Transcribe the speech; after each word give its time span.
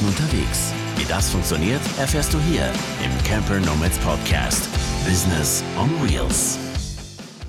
Monaten 0.00 0.06
unterwegs. 0.06 0.72
Wie 0.96 1.04
das 1.04 1.30
funktioniert, 1.30 1.80
erfährst 1.98 2.32
du 2.32 2.38
hier 2.40 2.70
im 3.04 3.24
Camper 3.24 3.58
Nomads 3.60 3.98
Podcast. 3.98 4.68
Business 5.04 5.62
on 5.78 5.90
Wheels. 6.02 6.58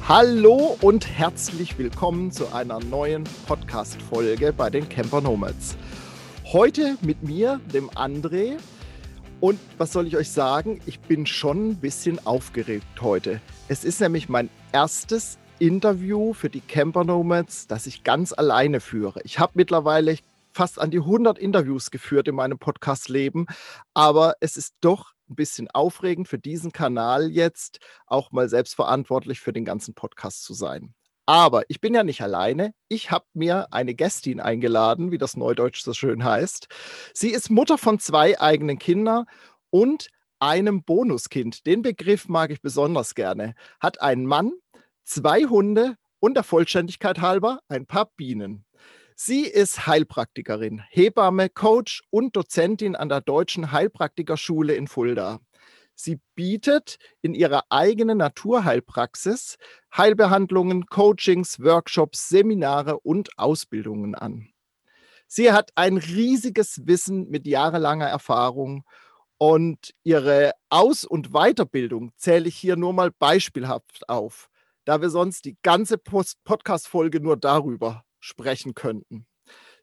Hallo 0.07 0.77
und 0.81 1.07
herzlich 1.07 1.77
willkommen 1.77 2.31
zu 2.31 2.53
einer 2.53 2.79
neuen 2.79 3.23
Podcast-Folge 3.47 4.53
bei 4.53 4.69
den 4.69 4.87
Camper 4.89 5.21
Nomads. 5.21 5.77
Heute 6.45 6.97
mit 7.01 7.23
mir, 7.23 7.59
dem 7.73 7.89
André. 7.91 8.57
Und 9.39 9.59
was 9.77 9.91
soll 9.91 10.07
ich 10.07 10.17
euch 10.17 10.29
sagen? 10.29 10.81
Ich 10.85 10.99
bin 10.99 11.25
schon 11.25 11.71
ein 11.71 11.75
bisschen 11.77 12.25
aufgeregt 12.25 13.01
heute. 13.01 13.41
Es 13.67 13.83
ist 13.83 14.01
nämlich 14.01 14.29
mein 14.29 14.49
erstes 14.71 15.37
Interview 15.59 16.33
für 16.33 16.49
die 16.49 16.61
Camper 16.61 17.03
Nomads, 17.03 17.67
das 17.67 17.87
ich 17.87 18.03
ganz 18.03 18.33
alleine 18.33 18.79
führe. 18.79 19.21
Ich 19.23 19.39
habe 19.39 19.53
mittlerweile 19.55 20.17
fast 20.53 20.79
an 20.79 20.91
die 20.91 20.99
100 20.99 21.37
Interviews 21.37 21.91
geführt 21.91 22.27
in 22.27 22.35
meinem 22.35 22.59
Podcast-Leben, 22.59 23.47
aber 23.93 24.35
es 24.39 24.57
ist 24.57 24.75
doch 24.81 25.13
ein 25.29 25.35
bisschen 25.35 25.69
aufregend 25.71 26.27
für 26.27 26.37
diesen 26.37 26.71
Kanal 26.71 27.31
jetzt 27.31 27.79
auch 28.05 28.31
mal 28.31 28.49
selbstverantwortlich 28.49 29.39
für 29.39 29.53
den 29.53 29.65
ganzen 29.65 29.93
Podcast 29.93 30.43
zu 30.43 30.53
sein. 30.53 30.93
Aber 31.25 31.63
ich 31.69 31.79
bin 31.79 31.93
ja 31.93 32.03
nicht 32.03 32.21
alleine. 32.21 32.73
Ich 32.89 33.11
habe 33.11 33.25
mir 33.33 33.71
eine 33.71 33.93
Gästin 33.95 34.41
eingeladen, 34.41 35.11
wie 35.11 35.17
das 35.17 35.37
Neudeutsch 35.37 35.81
so 35.81 35.93
schön 35.93 36.23
heißt. 36.23 36.67
Sie 37.13 37.29
ist 37.29 37.49
Mutter 37.49 37.77
von 37.77 37.99
zwei 37.99 38.39
eigenen 38.41 38.79
Kindern 38.79 39.25
und 39.69 40.09
einem 40.39 40.83
Bonuskind. 40.83 41.65
Den 41.65 41.83
Begriff 41.83 42.27
mag 42.27 42.51
ich 42.51 42.61
besonders 42.61 43.15
gerne. 43.15 43.53
Hat 43.79 44.01
einen 44.01 44.25
Mann, 44.25 44.51
zwei 45.05 45.43
Hunde 45.43 45.95
und 46.19 46.33
der 46.33 46.43
Vollständigkeit 46.43 47.21
halber 47.21 47.59
ein 47.69 47.85
paar 47.85 48.11
Bienen. 48.17 48.65
Sie 49.23 49.43
ist 49.43 49.85
Heilpraktikerin, 49.85 50.81
Hebamme, 50.89 51.47
Coach 51.47 52.01
und 52.09 52.35
Dozentin 52.35 52.95
an 52.95 53.07
der 53.07 53.21
Deutschen 53.21 53.71
Heilpraktikerschule 53.71 54.73
in 54.73 54.87
Fulda. 54.87 55.39
Sie 55.93 56.19
bietet 56.33 56.97
in 57.21 57.35
ihrer 57.35 57.65
eigenen 57.69 58.17
Naturheilpraxis 58.17 59.57
Heilbehandlungen, 59.95 60.87
Coachings, 60.87 61.59
Workshops, 61.59 62.29
Seminare 62.29 62.99
und 62.99 63.37
Ausbildungen 63.37 64.15
an. 64.15 64.49
Sie 65.27 65.51
hat 65.51 65.69
ein 65.75 65.97
riesiges 65.97 66.87
Wissen 66.87 67.29
mit 67.29 67.45
jahrelanger 67.45 68.07
Erfahrung 68.07 68.85
und 69.37 69.93
ihre 70.01 70.53
Aus- 70.69 71.05
und 71.05 71.29
Weiterbildung 71.29 72.11
zähle 72.17 72.47
ich 72.47 72.55
hier 72.55 72.75
nur 72.75 72.93
mal 72.93 73.11
beispielhaft 73.11 74.09
auf, 74.09 74.49
da 74.83 74.99
wir 74.99 75.11
sonst 75.11 75.45
die 75.45 75.57
ganze 75.61 75.99
Podcast-Folge 75.99 77.19
nur 77.19 77.37
darüber 77.37 78.03
sprechen 78.21 78.73
könnten. 78.73 79.25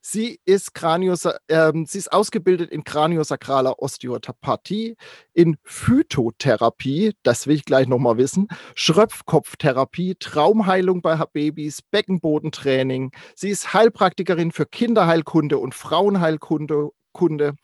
Sie 0.00 0.40
ist, 0.44 0.74
Kranios, 0.74 1.24
äh, 1.24 1.72
sie 1.84 1.98
ist 1.98 2.12
ausgebildet 2.12 2.70
in 2.70 2.84
kraniosakraler 2.84 3.80
Osteopathie, 3.82 4.96
in 5.34 5.58
Phytotherapie, 5.64 7.14
das 7.22 7.46
will 7.46 7.56
ich 7.56 7.64
gleich 7.64 7.88
nochmal 7.88 8.16
wissen, 8.16 8.48
Schröpfkopftherapie, 8.74 10.14
Traumheilung 10.18 11.02
bei 11.02 11.16
Babys, 11.16 11.82
Beckenbodentraining. 11.82 13.12
Sie 13.34 13.50
ist 13.50 13.74
Heilpraktikerin 13.74 14.52
für 14.52 14.66
Kinderheilkunde 14.66 15.58
und 15.58 15.74
Frauenheilkunde, 15.74 16.90
Kunde, 17.12 17.54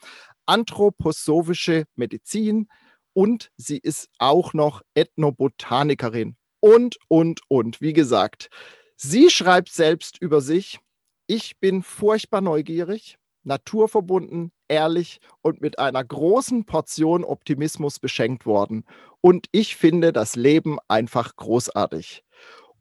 anthroposophische 0.46 1.84
Medizin 1.94 2.68
und 3.12 3.52
sie 3.56 3.78
ist 3.78 4.08
auch 4.18 4.52
noch 4.52 4.82
Ethnobotanikerin 4.94 6.36
und, 6.60 6.96
und, 7.08 7.40
und. 7.48 7.80
Wie 7.80 7.92
gesagt, 7.92 8.50
Sie 8.96 9.28
schreibt 9.30 9.70
selbst 9.70 10.18
über 10.20 10.40
sich, 10.40 10.78
ich 11.26 11.58
bin 11.58 11.82
furchtbar 11.82 12.40
neugierig, 12.40 13.18
naturverbunden, 13.42 14.52
ehrlich 14.68 15.20
und 15.42 15.60
mit 15.60 15.78
einer 15.78 16.04
großen 16.04 16.64
Portion 16.64 17.24
Optimismus 17.24 17.98
beschenkt 17.98 18.46
worden. 18.46 18.84
Und 19.20 19.46
ich 19.52 19.76
finde 19.76 20.12
das 20.12 20.36
Leben 20.36 20.78
einfach 20.88 21.34
großartig. 21.36 22.24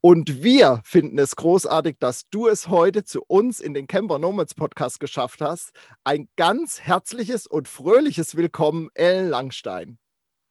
Und 0.02 0.44
wir 0.44 0.82
finden 0.84 1.18
es 1.18 1.38
großartig, 1.38 1.96
dass 2.00 2.30
du 2.30 2.48
es 2.48 2.68
heute 2.68 3.06
zu 3.06 3.24
uns 3.26 3.62
in 3.62 3.74
den 3.74 3.88
Camper 3.88 4.20
Nomads 4.20 4.54
Podcast 4.54 5.00
geschafft 5.00 5.40
hast. 5.40 5.72
Ein 6.04 6.28
ganz 6.36 6.82
herzliches 6.82 7.48
und 7.48 7.70
fröhliches 7.70 8.36
Willkommen, 8.36 8.90
Ellen 8.94 9.30
Langstein. 9.30 9.98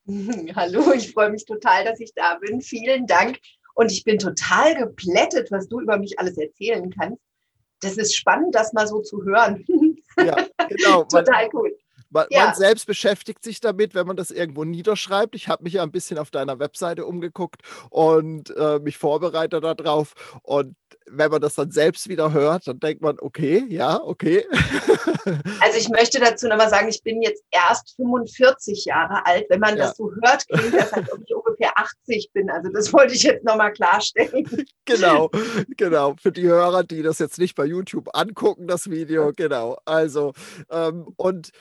Hallo, 0.56 0.92
ich 0.92 1.12
freue 1.12 1.30
mich 1.30 1.44
total, 1.44 1.84
dass 1.84 2.00
ich 2.00 2.14
da 2.14 2.36
bin. 2.36 2.62
Vielen 2.62 3.06
Dank 3.06 3.38
und 3.74 3.90
ich 3.90 4.04
bin 4.04 4.18
total 4.18 4.76
geplättet, 4.76 5.50
was 5.50 5.68
du 5.68 5.80
über 5.80 5.98
mich 5.98 6.18
alles 6.18 6.36
erzählen 6.38 6.90
kannst. 6.90 7.20
Das 7.80 7.96
ist 7.96 8.14
spannend, 8.14 8.54
das 8.54 8.72
mal 8.72 8.86
so 8.86 9.00
zu 9.00 9.24
hören. 9.24 9.64
Ja, 10.16 10.36
genau. 10.68 11.04
total 11.10 11.48
cool. 11.52 11.76
Man, 12.10 12.26
ja. 12.28 12.44
man, 12.44 12.54
selbst 12.54 12.86
beschäftigt 12.86 13.42
sich 13.42 13.60
damit, 13.60 13.94
wenn 13.94 14.06
man 14.06 14.16
das 14.16 14.30
irgendwo 14.30 14.64
niederschreibt. 14.64 15.34
Ich 15.34 15.48
habe 15.48 15.64
mich 15.64 15.74
ja 15.74 15.82
ein 15.82 15.90
bisschen 15.90 16.18
auf 16.18 16.30
deiner 16.30 16.58
Webseite 16.58 17.06
umgeguckt 17.06 17.62
und 17.88 18.54
äh, 18.54 18.78
mich 18.80 18.98
vorbereitet 18.98 19.64
darauf. 19.64 20.14
Und 20.42 20.76
wenn 21.10 21.30
man 21.30 21.40
das 21.40 21.54
dann 21.54 21.70
selbst 21.70 22.08
wieder 22.08 22.32
hört, 22.32 22.66
dann 22.66 22.80
denkt 22.80 23.02
man, 23.02 23.18
okay, 23.20 23.64
ja, 23.68 24.00
okay. 24.02 24.46
Also 25.60 25.78
ich 25.78 25.88
möchte 25.88 26.18
dazu 26.18 26.48
nochmal 26.48 26.68
sagen, 26.68 26.88
ich 26.88 27.02
bin 27.02 27.22
jetzt 27.22 27.44
erst 27.50 27.94
45 27.94 28.84
Jahre 28.86 29.24
alt. 29.24 29.46
Wenn 29.48 29.60
man 29.60 29.76
ja. 29.76 29.86
das 29.86 29.96
so 29.96 30.10
hört, 30.10 30.48
klingt 30.48 30.74
das, 30.74 30.92
als 30.92 31.12
ob 31.12 31.20
ich 31.24 31.34
ungefähr 31.34 31.78
80 31.78 32.30
bin. 32.32 32.50
Also 32.50 32.70
das 32.72 32.92
wollte 32.92 33.14
ich 33.14 33.22
jetzt 33.22 33.44
nochmal 33.44 33.72
klarstellen. 33.72 34.46
Genau, 34.84 35.30
genau. 35.76 36.16
Für 36.20 36.32
die 36.32 36.42
Hörer, 36.42 36.82
die 36.82 37.02
das 37.02 37.20
jetzt 37.20 37.38
nicht 37.38 37.54
bei 37.54 37.64
YouTube 37.64 38.08
angucken, 38.14 38.66
das 38.66 38.90
Video, 38.90 39.32
genau. 39.34 39.78
Also, 39.84 40.32
ähm, 40.70 41.06
und 41.16 41.52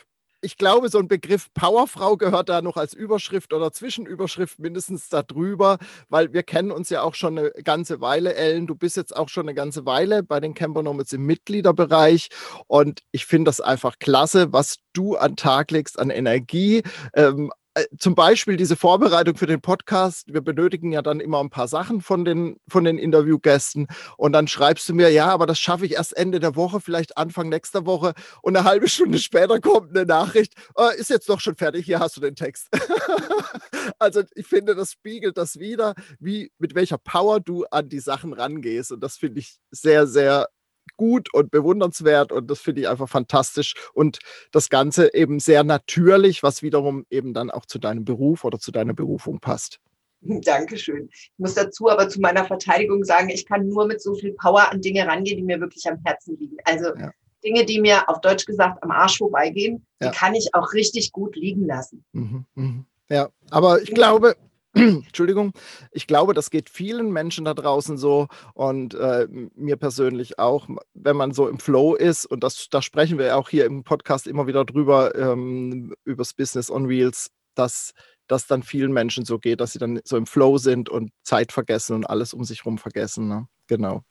ich 0.41 0.57
glaube, 0.57 0.89
so 0.89 0.97
ein 0.99 1.07
Begriff 1.07 1.53
Powerfrau 1.53 2.17
gehört 2.17 2.49
da 2.49 2.61
noch 2.61 2.75
als 2.77 2.93
Überschrift 2.93 3.53
oder 3.53 3.71
Zwischenüberschrift 3.71 4.59
mindestens 4.59 5.07
darüber, 5.09 5.77
weil 6.09 6.33
wir 6.33 6.43
kennen 6.43 6.71
uns 6.71 6.89
ja 6.89 7.03
auch 7.03 7.15
schon 7.15 7.37
eine 7.37 7.51
ganze 7.63 8.01
Weile, 8.01 8.33
Ellen. 8.35 8.67
Du 8.67 8.75
bist 8.75 8.97
jetzt 8.97 9.15
auch 9.15 9.29
schon 9.29 9.45
eine 9.45 9.53
ganze 9.53 9.85
Weile 9.85 10.23
bei 10.23 10.39
den 10.39 10.53
Camper 10.53 10.83
Nomads 10.83 11.13
im 11.13 11.25
Mitgliederbereich 11.25 12.29
und 12.67 13.01
ich 13.11 13.25
finde 13.25 13.49
das 13.49 13.61
einfach 13.61 13.99
klasse, 13.99 14.51
was 14.51 14.77
du 14.93 15.15
an 15.15 15.35
Tag 15.35 15.71
legst 15.71 15.99
an 15.99 16.09
Energie, 16.09 16.81
ähm, 17.13 17.51
äh, 17.51 17.60
zum 17.97 18.15
Beispiel 18.15 18.57
diese 18.57 18.75
Vorbereitung 18.75 19.35
für 19.35 19.45
den 19.45 19.61
Podcast, 19.61 20.33
wir 20.33 20.41
benötigen 20.41 20.91
ja 20.91 21.01
dann 21.01 21.19
immer 21.19 21.39
ein 21.39 21.49
paar 21.49 21.67
Sachen 21.67 22.01
von 22.01 22.25
den, 22.25 22.57
von 22.67 22.83
den 22.83 22.97
Interviewgästen. 22.97 23.87
Und 24.17 24.33
dann 24.33 24.47
schreibst 24.47 24.89
du 24.89 24.93
mir, 24.93 25.09
ja, 25.09 25.27
aber 25.27 25.45
das 25.45 25.59
schaffe 25.59 25.85
ich 25.85 25.93
erst 25.93 26.15
Ende 26.17 26.39
der 26.39 26.55
Woche, 26.55 26.81
vielleicht 26.81 27.17
Anfang 27.17 27.49
nächster 27.49 27.85
Woche. 27.85 28.13
Und 28.41 28.57
eine 28.57 28.65
halbe 28.65 28.89
Stunde 28.89 29.19
später 29.19 29.59
kommt 29.61 29.95
eine 29.95 30.05
Nachricht, 30.05 30.53
oh, 30.75 30.89
ist 30.97 31.09
jetzt 31.09 31.29
doch 31.29 31.39
schon 31.39 31.55
fertig, 31.55 31.85
hier 31.85 31.99
hast 31.99 32.17
du 32.17 32.21
den 32.21 32.35
Text. 32.35 32.67
also 33.99 34.23
ich 34.35 34.47
finde, 34.47 34.75
das 34.75 34.91
spiegelt 34.91 35.37
das 35.37 35.57
wieder, 35.57 35.93
wie, 36.19 36.51
mit 36.59 36.75
welcher 36.75 36.97
Power 36.97 37.39
du 37.39 37.65
an 37.71 37.87
die 37.87 37.99
Sachen 37.99 38.33
rangehst. 38.33 38.91
Und 38.91 39.01
das 39.01 39.17
finde 39.17 39.39
ich 39.39 39.59
sehr, 39.71 40.07
sehr 40.07 40.47
gut 41.01 41.33
und 41.33 41.49
bewundernswert 41.49 42.31
und 42.31 42.51
das 42.51 42.59
finde 42.59 42.81
ich 42.81 42.87
einfach 42.87 43.09
fantastisch 43.09 43.73
und 43.95 44.19
das 44.51 44.69
Ganze 44.69 45.15
eben 45.15 45.39
sehr 45.39 45.63
natürlich, 45.63 46.43
was 46.43 46.61
wiederum 46.61 47.07
eben 47.09 47.33
dann 47.33 47.49
auch 47.49 47.65
zu 47.65 47.79
deinem 47.79 48.05
Beruf 48.05 48.43
oder 48.43 48.59
zu 48.59 48.71
deiner 48.71 48.93
Berufung 48.93 49.39
passt. 49.39 49.79
Dankeschön. 50.21 51.09
Ich 51.11 51.31
muss 51.37 51.55
dazu 51.55 51.89
aber 51.89 52.07
zu 52.07 52.21
meiner 52.21 52.45
Verteidigung 52.45 53.03
sagen, 53.03 53.29
ich 53.29 53.47
kann 53.47 53.67
nur 53.67 53.87
mit 53.87 53.99
so 53.99 54.13
viel 54.13 54.33
Power 54.33 54.71
an 54.71 54.79
Dinge 54.81 55.07
rangehen, 55.07 55.37
die 55.37 55.43
mir 55.43 55.59
wirklich 55.59 55.89
am 55.89 55.97
Herzen 56.05 56.37
liegen. 56.37 56.57
Also 56.65 56.95
ja. 56.95 57.09
Dinge, 57.43 57.65
die 57.65 57.81
mir 57.81 58.07
auf 58.07 58.21
Deutsch 58.21 58.45
gesagt 58.45 58.83
am 58.83 58.91
Arsch 58.91 59.17
vorbeigehen, 59.17 59.83
ja. 59.99 60.11
die 60.11 60.15
kann 60.15 60.35
ich 60.35 60.53
auch 60.53 60.71
richtig 60.73 61.11
gut 61.11 61.35
liegen 61.35 61.65
lassen. 61.65 62.05
Mhm, 62.11 62.45
mh. 62.53 62.85
Ja, 63.09 63.29
aber 63.49 63.81
ich 63.81 63.91
glaube, 63.91 64.35
Entschuldigung, 64.73 65.51
ich 65.91 66.07
glaube, 66.07 66.33
das 66.33 66.49
geht 66.49 66.69
vielen 66.69 67.11
Menschen 67.11 67.43
da 67.43 67.53
draußen 67.53 67.97
so 67.97 68.27
und 68.53 68.93
äh, 68.93 69.27
mir 69.29 69.75
persönlich 69.75 70.39
auch, 70.39 70.69
wenn 70.93 71.17
man 71.17 71.33
so 71.33 71.49
im 71.49 71.59
Flow 71.59 71.95
ist 71.95 72.25
und 72.25 72.43
das, 72.43 72.67
da 72.69 72.81
sprechen 72.81 73.17
wir 73.17 73.37
auch 73.37 73.49
hier 73.49 73.65
im 73.65 73.83
Podcast 73.83 74.27
immer 74.27 74.47
wieder 74.47 74.63
drüber, 74.63 75.13
ähm, 75.15 75.93
übers 76.05 76.33
Business 76.33 76.71
on 76.71 76.87
Wheels, 76.87 77.31
dass 77.55 77.91
das 78.27 78.47
dann 78.47 78.63
vielen 78.63 78.93
Menschen 78.93 79.25
so 79.25 79.39
geht, 79.39 79.59
dass 79.59 79.73
sie 79.73 79.79
dann 79.79 79.99
so 80.05 80.15
im 80.15 80.25
Flow 80.25 80.57
sind 80.57 80.87
und 80.87 81.11
Zeit 81.23 81.51
vergessen 81.51 81.97
und 81.97 82.05
alles 82.05 82.33
um 82.33 82.45
sich 82.45 82.59
herum 82.59 82.77
vergessen. 82.77 83.27
Ne? 83.27 83.47
Genau. 83.67 84.03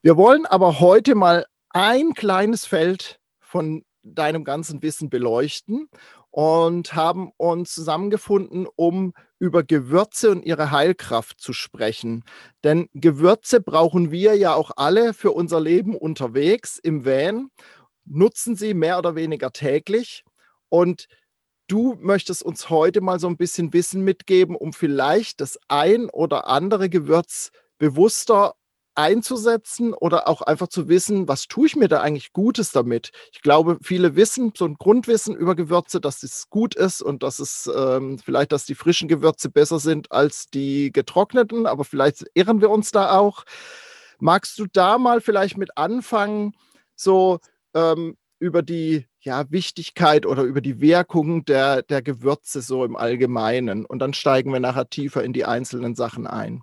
Wir 0.00 0.16
wollen 0.16 0.46
aber 0.46 0.80
heute 0.80 1.14
mal 1.14 1.44
ein 1.68 2.14
kleines 2.14 2.64
Feld 2.64 3.20
von 3.40 3.84
deinem 4.02 4.44
ganzen 4.44 4.82
Wissen 4.82 5.10
beleuchten 5.10 5.90
und 6.30 6.94
haben 6.94 7.32
uns 7.36 7.74
zusammengefunden, 7.74 8.66
um 8.76 9.12
über 9.38 9.62
Gewürze 9.62 10.30
und 10.30 10.44
ihre 10.44 10.70
Heilkraft 10.70 11.40
zu 11.40 11.52
sprechen. 11.52 12.24
Denn 12.62 12.88
Gewürze 12.94 13.60
brauchen 13.60 14.10
wir 14.10 14.36
ja 14.36 14.54
auch 14.54 14.70
alle 14.76 15.14
für 15.14 15.32
unser 15.32 15.60
Leben 15.60 15.96
unterwegs 15.96 16.78
im 16.78 17.04
Van, 17.04 17.48
nutzen 18.04 18.56
sie 18.56 18.74
mehr 18.74 18.98
oder 18.98 19.14
weniger 19.14 19.52
täglich. 19.52 20.24
Und 20.68 21.06
du 21.66 21.96
möchtest 21.98 22.42
uns 22.42 22.70
heute 22.70 23.00
mal 23.00 23.18
so 23.18 23.28
ein 23.28 23.36
bisschen 23.36 23.72
Wissen 23.72 24.02
mitgeben, 24.02 24.56
um 24.56 24.72
vielleicht 24.72 25.40
das 25.40 25.58
ein 25.68 26.10
oder 26.10 26.48
andere 26.48 26.88
Gewürz 26.88 27.50
bewusster 27.78 28.54
einzusetzen 28.94 29.94
oder 29.94 30.28
auch 30.28 30.42
einfach 30.42 30.68
zu 30.68 30.88
wissen, 30.88 31.28
was 31.28 31.46
tue 31.46 31.66
ich 31.66 31.76
mir 31.76 31.88
da 31.88 32.00
eigentlich 32.00 32.32
Gutes 32.32 32.72
damit? 32.72 33.10
Ich 33.32 33.40
glaube, 33.40 33.78
viele 33.82 34.16
wissen, 34.16 34.52
so 34.56 34.64
ein 34.64 34.74
Grundwissen 34.74 35.34
über 35.34 35.54
Gewürze, 35.54 36.00
dass 36.00 36.22
es 36.22 36.48
gut 36.50 36.74
ist 36.74 37.02
und 37.02 37.22
dass 37.22 37.38
es 37.38 37.70
ähm, 37.74 38.18
vielleicht, 38.18 38.52
dass 38.52 38.64
die 38.64 38.74
frischen 38.74 39.08
Gewürze 39.08 39.48
besser 39.48 39.78
sind 39.78 40.10
als 40.12 40.48
die 40.48 40.92
getrockneten, 40.92 41.66
aber 41.66 41.84
vielleicht 41.84 42.24
irren 42.34 42.60
wir 42.60 42.70
uns 42.70 42.90
da 42.90 43.18
auch. 43.18 43.44
Magst 44.18 44.58
du 44.58 44.66
da 44.66 44.98
mal 44.98 45.20
vielleicht 45.20 45.56
mit 45.56 45.76
anfangen, 45.78 46.54
so 46.94 47.38
ähm, 47.74 48.16
über 48.38 48.62
die 48.62 49.06
ja, 49.20 49.50
Wichtigkeit 49.50 50.26
oder 50.26 50.42
über 50.42 50.60
die 50.60 50.80
Wirkung 50.80 51.44
der, 51.44 51.82
der 51.82 52.02
Gewürze 52.02 52.60
so 52.60 52.84
im 52.84 52.96
Allgemeinen? 52.96 53.86
Und 53.86 54.00
dann 54.00 54.14
steigen 54.14 54.52
wir 54.52 54.60
nachher 54.60 54.90
tiefer 54.90 55.22
in 55.24 55.32
die 55.32 55.44
einzelnen 55.44 55.94
Sachen 55.94 56.26
ein. 56.26 56.62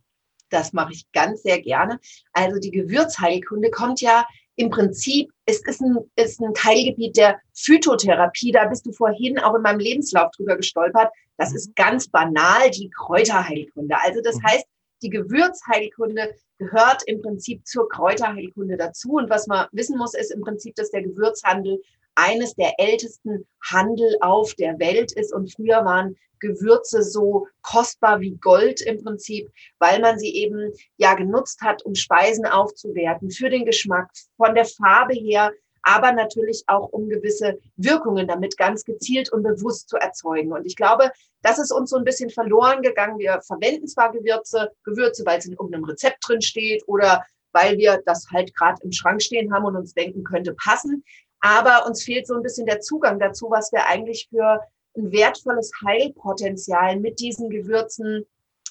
Das 0.50 0.74
mache 0.74 0.94
ich 0.94 1.12
ganz 1.12 1.44
sehr 1.44 1.62
gerne. 1.62 2.00
Also 2.34 2.60
die 2.60 2.72
Gewürzheilkunde 2.72 3.70
kommt 3.70 4.02
ja 4.02 4.26
im 4.56 4.70
Prinzip, 4.70 5.32
es 5.46 5.62
ist 5.68 5.82
ein, 5.82 5.98
ist 6.16 6.42
ein 6.42 6.54
Teilgebiet 6.54 7.16
der 7.16 7.40
Phytotherapie. 7.54 8.52
Da 8.52 8.66
bist 8.66 8.86
du 8.86 8.92
vorhin 8.92 9.38
auch 9.40 9.56
in 9.56 9.62
meinem 9.62 9.80
Lebenslauf 9.80 10.32
drüber 10.32 10.58
gestolpert. 10.58 11.12
Das 11.38 11.54
ist 11.54 11.76
ganz 11.76 12.08
banal 12.08 12.72
die 12.72 12.90
Kräuterheilkunde. 12.90 13.96
Also 14.04 14.22
das 14.22 14.38
mhm. 14.38 14.44
heißt, 14.44 14.66
die 15.04 15.10
Gewürzheilkunde 15.12 16.34
gehört 16.58 17.04
im 17.06 17.22
Prinzip 17.22 17.66
zur 17.68 17.88
Kräuterheilkunde 17.88 18.78
dazu. 18.78 19.14
Und 19.14 19.30
was 19.30 19.46
man 19.46 19.68
wissen 19.72 19.98
muss, 19.98 20.16
ist 20.16 20.32
im 20.32 20.42
Prinzip, 20.42 20.76
dass 20.76 20.90
der 20.90 21.04
Gewürzhandel 21.04 21.82
eines 22.18 22.56
der 22.56 22.74
ältesten 22.80 23.48
Handel 23.64 24.18
auf 24.22 24.56
der 24.56 24.80
Welt 24.80 25.12
ist. 25.14 25.34
Und 25.34 25.54
früher 25.54 25.86
waren 25.86 26.18
Gewürze 26.40 27.04
so 27.04 27.48
kostbar 27.62 28.20
wie 28.20 28.38
Gold 28.38 28.82
im 28.82 29.04
Prinzip, 29.04 29.50
weil 29.80 30.00
man 30.00 30.18
sie 30.20 30.36
eben 30.36 30.74
ja 30.98 31.14
genutzt 31.14 31.62
hat, 31.62 31.84
um 31.86 31.96
Speisen 31.96 32.46
aufzuwerten, 32.46 33.30
für 33.30 33.50
den 33.50 33.66
Geschmack, 33.66 34.10
von 34.36 34.56
der 34.56 34.66
Farbe 34.66 35.14
her, 35.14 35.52
aber 35.84 36.12
natürlich 36.12 36.64
auch 36.68 36.90
um 36.90 37.08
gewisse 37.08 37.60
Wirkungen 37.78 38.28
damit 38.28 38.58
ganz 38.58 38.84
gezielt 38.84 39.32
und 39.32 39.44
bewusst 39.44 39.88
zu 39.88 39.98
erzeugen. 39.98 40.52
Und 40.52 40.66
ich 40.66 40.76
glaube, 40.76 41.12
das 41.44 41.60
ist 41.60 41.72
uns 41.72 41.92
so 41.92 41.98
ein 41.98 42.04
bisschen 42.04 42.30
verloren 42.30 42.82
gegangen. 42.82 43.20
Wir 43.20 43.40
verwenden 43.42 43.88
zwar 43.88 44.12
Gewürze, 44.12 44.72
Gewürze, 44.84 45.24
weil 45.26 45.40
es 45.40 45.46
in 45.46 45.54
irgendeinem 45.54 45.86
Rezept 45.86 46.18
drin 46.28 46.42
steht 46.42 46.84
oder 46.88 47.24
weil 47.54 47.78
wir 47.78 48.02
das 48.06 48.28
halt 48.32 48.54
gerade 48.56 48.82
im 48.84 48.92
Schrank 48.92 49.22
stehen 49.22 49.54
haben 49.54 49.66
und 49.66 49.76
uns 49.76 49.94
denken, 49.94 50.24
könnte 50.24 50.54
passen. 50.54 51.04
Aber 51.40 51.86
uns 51.86 52.04
fehlt 52.04 52.28
so 52.28 52.36
ein 52.36 52.44
bisschen 52.44 52.66
der 52.66 52.82
Zugang 52.82 53.20
dazu, 53.20 53.48
was 53.50 53.72
wir 53.72 53.86
eigentlich 53.86 54.28
für 54.30 54.62
ein 54.98 55.12
wertvolles 55.12 55.72
Heilpotenzial 55.86 57.00
mit 57.00 57.20
diesen 57.20 57.50
Gewürzen 57.50 58.26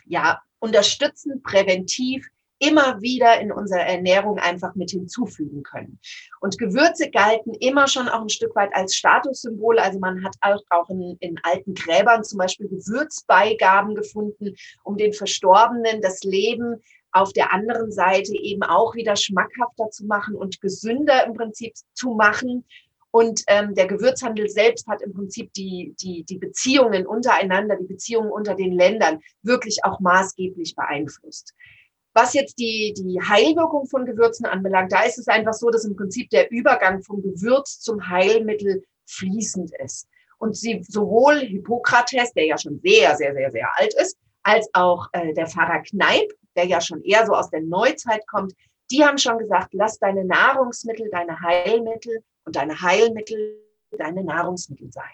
ja 0.06 0.40
unterstützen, 0.58 1.42
präventiv 1.42 2.28
immer 2.58 3.00
wieder 3.02 3.38
in 3.40 3.52
unserer 3.52 3.82
Ernährung 3.82 4.38
einfach 4.38 4.74
mit 4.74 4.90
hinzufügen 4.90 5.62
können. 5.62 6.00
Und 6.40 6.58
Gewürze 6.58 7.10
galten 7.10 7.52
immer 7.54 7.86
schon 7.86 8.08
auch 8.08 8.22
ein 8.22 8.28
Stück 8.28 8.54
weit 8.56 8.74
als 8.74 8.94
Statussymbol. 8.94 9.78
Also 9.78 9.98
man 9.98 10.24
hat 10.24 10.36
auch, 10.40 10.88
in, 10.88 11.16
in 11.20 11.38
alten 11.42 11.74
Gräbern 11.74 12.24
zum 12.24 12.38
Beispiel 12.38 12.68
Gewürzbeigaben 12.68 13.94
gefunden, 13.94 14.54
um 14.84 14.96
den 14.96 15.12
Verstorbenen 15.12 16.00
das 16.00 16.22
Leben 16.22 16.82
auf 17.16 17.32
der 17.32 17.52
anderen 17.52 17.90
Seite 17.90 18.34
eben 18.34 18.62
auch 18.62 18.94
wieder 18.94 19.16
schmackhafter 19.16 19.90
zu 19.90 20.04
machen 20.06 20.34
und 20.34 20.60
gesünder 20.60 21.24
im 21.26 21.34
Prinzip 21.34 21.74
zu 21.94 22.10
machen. 22.10 22.64
Und 23.10 23.42
ähm, 23.46 23.74
der 23.74 23.86
Gewürzhandel 23.86 24.48
selbst 24.50 24.86
hat 24.86 25.00
im 25.00 25.14
Prinzip 25.14 25.52
die, 25.54 25.94
die, 26.00 26.24
die 26.24 26.38
Beziehungen 26.38 27.06
untereinander, 27.06 27.76
die 27.76 27.86
Beziehungen 27.86 28.30
unter 28.30 28.54
den 28.54 28.72
Ländern 28.72 29.20
wirklich 29.42 29.78
auch 29.84 30.00
maßgeblich 30.00 30.76
beeinflusst. 30.76 31.54
Was 32.12 32.34
jetzt 32.34 32.58
die, 32.58 32.94
die 32.96 33.20
Heilwirkung 33.20 33.86
von 33.86 34.04
Gewürzen 34.04 34.46
anbelangt, 34.46 34.92
da 34.92 35.02
ist 35.02 35.18
es 35.18 35.28
einfach 35.28 35.54
so, 35.54 35.70
dass 35.70 35.84
im 35.84 35.96
Prinzip 35.96 36.30
der 36.30 36.50
Übergang 36.50 37.02
vom 37.02 37.22
Gewürz 37.22 37.80
zum 37.80 38.08
Heilmittel 38.08 38.84
fließend 39.06 39.70
ist. 39.82 40.08
Und 40.38 40.56
sie 40.56 40.82
sowohl 40.86 41.40
Hippokrates, 41.40 42.32
der 42.34 42.46
ja 42.46 42.58
schon 42.58 42.80
sehr, 42.82 43.16
sehr, 43.16 43.32
sehr, 43.32 43.50
sehr 43.50 43.68
alt 43.76 43.94
ist, 44.00 44.18
als 44.42 44.68
auch 44.74 45.08
äh, 45.12 45.32
der 45.32 45.46
Pfarrer 45.46 45.82
Kneip, 45.82 46.32
der 46.56 46.66
ja 46.66 46.80
schon 46.80 47.02
eher 47.02 47.26
so 47.26 47.32
aus 47.34 47.50
der 47.50 47.60
Neuzeit 47.62 48.26
kommt, 48.26 48.54
die 48.90 49.04
haben 49.04 49.18
schon 49.18 49.38
gesagt, 49.38 49.74
lass 49.74 49.98
deine 49.98 50.24
Nahrungsmittel, 50.24 51.08
deine 51.10 51.40
Heilmittel 51.40 52.22
und 52.44 52.56
deine 52.56 52.80
Heilmittel 52.80 53.66
deine 53.96 54.24
Nahrungsmittel 54.24 54.90
sein. 54.92 55.04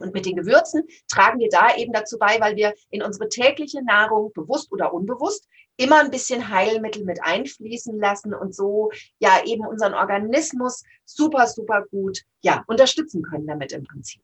Und 0.00 0.14
mit 0.14 0.26
den 0.26 0.36
Gewürzen 0.36 0.84
tragen 1.08 1.40
wir 1.40 1.48
da 1.50 1.74
eben 1.76 1.92
dazu 1.92 2.18
bei, 2.18 2.40
weil 2.40 2.54
wir 2.54 2.72
in 2.90 3.02
unsere 3.02 3.28
tägliche 3.28 3.82
Nahrung, 3.82 4.32
bewusst 4.32 4.70
oder 4.70 4.94
unbewusst, 4.94 5.48
immer 5.76 6.00
ein 6.00 6.10
bisschen 6.10 6.48
Heilmittel 6.48 7.04
mit 7.04 7.20
einfließen 7.22 7.98
lassen 7.98 8.32
und 8.32 8.54
so 8.54 8.90
ja 9.18 9.44
eben 9.44 9.66
unseren 9.66 9.94
Organismus 9.94 10.84
super, 11.04 11.46
super 11.48 11.84
gut 11.90 12.20
ja 12.42 12.62
unterstützen 12.68 13.22
können 13.22 13.46
damit 13.46 13.72
im 13.72 13.84
Prinzip. 13.84 14.22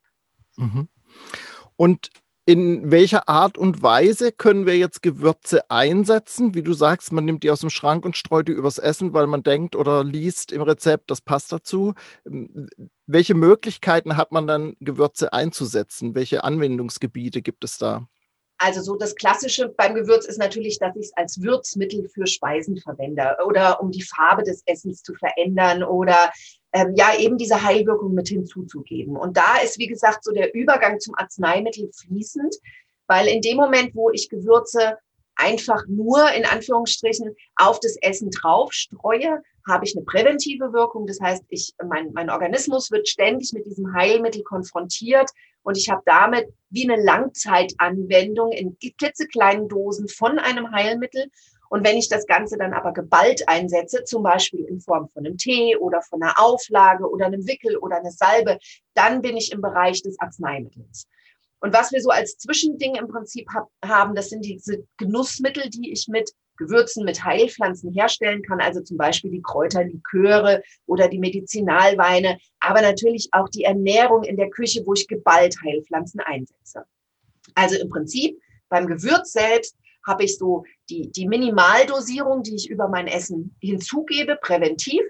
Mhm. 0.56 0.88
Und 1.76 2.10
in 2.46 2.90
welcher 2.90 3.28
Art 3.28 3.56
und 3.56 3.82
Weise 3.82 4.30
können 4.30 4.66
wir 4.66 4.76
jetzt 4.76 5.02
Gewürze 5.02 5.70
einsetzen? 5.70 6.54
Wie 6.54 6.62
du 6.62 6.74
sagst, 6.74 7.12
man 7.12 7.24
nimmt 7.24 7.42
die 7.42 7.50
aus 7.50 7.60
dem 7.60 7.70
Schrank 7.70 8.04
und 8.04 8.16
streut 8.16 8.48
die 8.48 8.52
übers 8.52 8.78
Essen, 8.78 9.14
weil 9.14 9.26
man 9.26 9.42
denkt 9.42 9.74
oder 9.74 10.04
liest 10.04 10.52
im 10.52 10.60
Rezept, 10.60 11.10
das 11.10 11.22
passt 11.22 11.52
dazu. 11.52 11.94
Ähm, 12.26 12.68
welche 13.06 13.34
Möglichkeiten 13.34 14.16
hat 14.16 14.30
man 14.30 14.46
dann, 14.46 14.76
Gewürze 14.80 15.32
einzusetzen? 15.32 16.14
Welche 16.14 16.44
Anwendungsgebiete 16.44 17.40
gibt 17.40 17.64
es 17.64 17.78
da? 17.78 18.08
Also 18.58 18.82
so 18.82 18.96
das 18.96 19.14
Klassische 19.14 19.68
beim 19.68 19.94
Gewürz 19.94 20.26
ist 20.26 20.38
natürlich, 20.38 20.78
dass 20.78 20.94
ich 20.96 21.06
es 21.06 21.16
als 21.16 21.42
Würzmittel 21.42 22.08
für 22.08 22.26
Speisen 22.26 22.76
verwende 22.76 23.36
oder 23.46 23.82
um 23.82 23.90
die 23.90 24.02
Farbe 24.02 24.42
des 24.42 24.62
Essens 24.66 25.02
zu 25.02 25.14
verändern 25.14 25.82
oder 25.82 26.30
ähm, 26.74 26.92
ja 26.96 27.16
eben 27.16 27.38
diese 27.38 27.62
Heilwirkung 27.62 28.14
mit 28.14 28.28
hinzuzugeben. 28.28 29.16
Und 29.16 29.36
da 29.36 29.58
ist, 29.64 29.78
wie 29.78 29.86
gesagt, 29.86 30.24
so 30.24 30.32
der 30.32 30.52
Übergang 30.54 30.98
zum 30.98 31.14
Arzneimittel 31.14 31.88
fließend, 31.92 32.56
weil 33.06 33.28
in 33.28 33.40
dem 33.40 33.56
Moment, 33.56 33.94
wo 33.94 34.10
ich 34.10 34.28
Gewürze 34.28 34.98
einfach 35.36 35.84
nur 35.86 36.30
in 36.32 36.44
Anführungsstrichen 36.44 37.34
auf 37.56 37.78
das 37.78 37.96
Essen 38.02 38.30
drauf 38.30 38.72
streue, 38.72 39.40
habe 39.66 39.84
ich 39.84 39.96
eine 39.96 40.04
präventive 40.04 40.72
Wirkung. 40.72 41.06
Das 41.06 41.20
heißt, 41.20 41.44
ich, 41.48 41.74
mein, 41.88 42.12
mein 42.12 42.28
Organismus 42.28 42.90
wird 42.90 43.08
ständig 43.08 43.52
mit 43.52 43.66
diesem 43.66 43.94
Heilmittel 43.94 44.42
konfrontiert 44.42 45.30
und 45.62 45.78
ich 45.78 45.88
habe 45.88 46.02
damit 46.04 46.46
wie 46.70 46.90
eine 46.90 47.02
Langzeitanwendung 47.02 48.50
in 48.52 48.76
klitzekleinen 48.98 49.68
Dosen 49.68 50.08
von 50.08 50.38
einem 50.38 50.72
Heilmittel 50.72 51.30
und 51.68 51.84
wenn 51.84 51.96
ich 51.96 52.08
das 52.08 52.26
Ganze 52.26 52.56
dann 52.56 52.72
aber 52.72 52.92
geballt 52.92 53.48
einsetze, 53.48 54.04
zum 54.04 54.22
Beispiel 54.22 54.64
in 54.64 54.80
Form 54.80 55.08
von 55.08 55.26
einem 55.26 55.36
Tee 55.36 55.76
oder 55.76 56.02
von 56.02 56.22
einer 56.22 56.38
Auflage 56.38 57.08
oder 57.08 57.26
einem 57.26 57.46
Wickel 57.46 57.76
oder 57.76 57.96
einer 57.96 58.10
Salbe, 58.10 58.58
dann 58.94 59.22
bin 59.22 59.36
ich 59.36 59.52
im 59.52 59.60
Bereich 59.60 60.02
des 60.02 60.18
Arzneimittels. 60.20 61.06
Und 61.60 61.72
was 61.72 61.92
wir 61.92 62.02
so 62.02 62.10
als 62.10 62.36
Zwischending 62.36 62.96
im 62.96 63.08
Prinzip 63.08 63.48
hab, 63.54 63.70
haben, 63.82 64.14
das 64.14 64.28
sind 64.28 64.44
diese 64.44 64.86
Genussmittel, 64.98 65.70
die 65.70 65.92
ich 65.92 66.08
mit 66.08 66.30
Gewürzen, 66.56 67.04
mit 67.04 67.24
Heilpflanzen 67.24 67.90
herstellen 67.92 68.42
kann, 68.42 68.60
also 68.60 68.80
zum 68.80 68.96
Beispiel 68.96 69.30
die 69.30 69.42
Kräuterliköre 69.42 70.62
oder 70.86 71.08
die 71.08 71.18
Medizinalweine, 71.18 72.38
aber 72.60 72.82
natürlich 72.82 73.28
auch 73.32 73.48
die 73.48 73.64
Ernährung 73.64 74.24
in 74.24 74.36
der 74.36 74.50
Küche, 74.50 74.82
wo 74.86 74.92
ich 74.92 75.08
geballt 75.08 75.56
Heilpflanzen 75.64 76.20
einsetze. 76.20 76.84
Also 77.54 77.76
im 77.78 77.88
Prinzip 77.88 78.40
beim 78.68 78.86
Gewürz 78.86 79.32
selbst 79.32 79.76
habe 80.06 80.24
ich 80.24 80.38
so 80.38 80.64
die, 80.88 81.10
die 81.10 81.26
Minimaldosierung, 81.26 82.42
die 82.42 82.56
ich 82.56 82.70
über 82.70 82.88
mein 82.88 83.06
Essen 83.06 83.56
hinzugebe, 83.60 84.36
präventiv. 84.36 85.02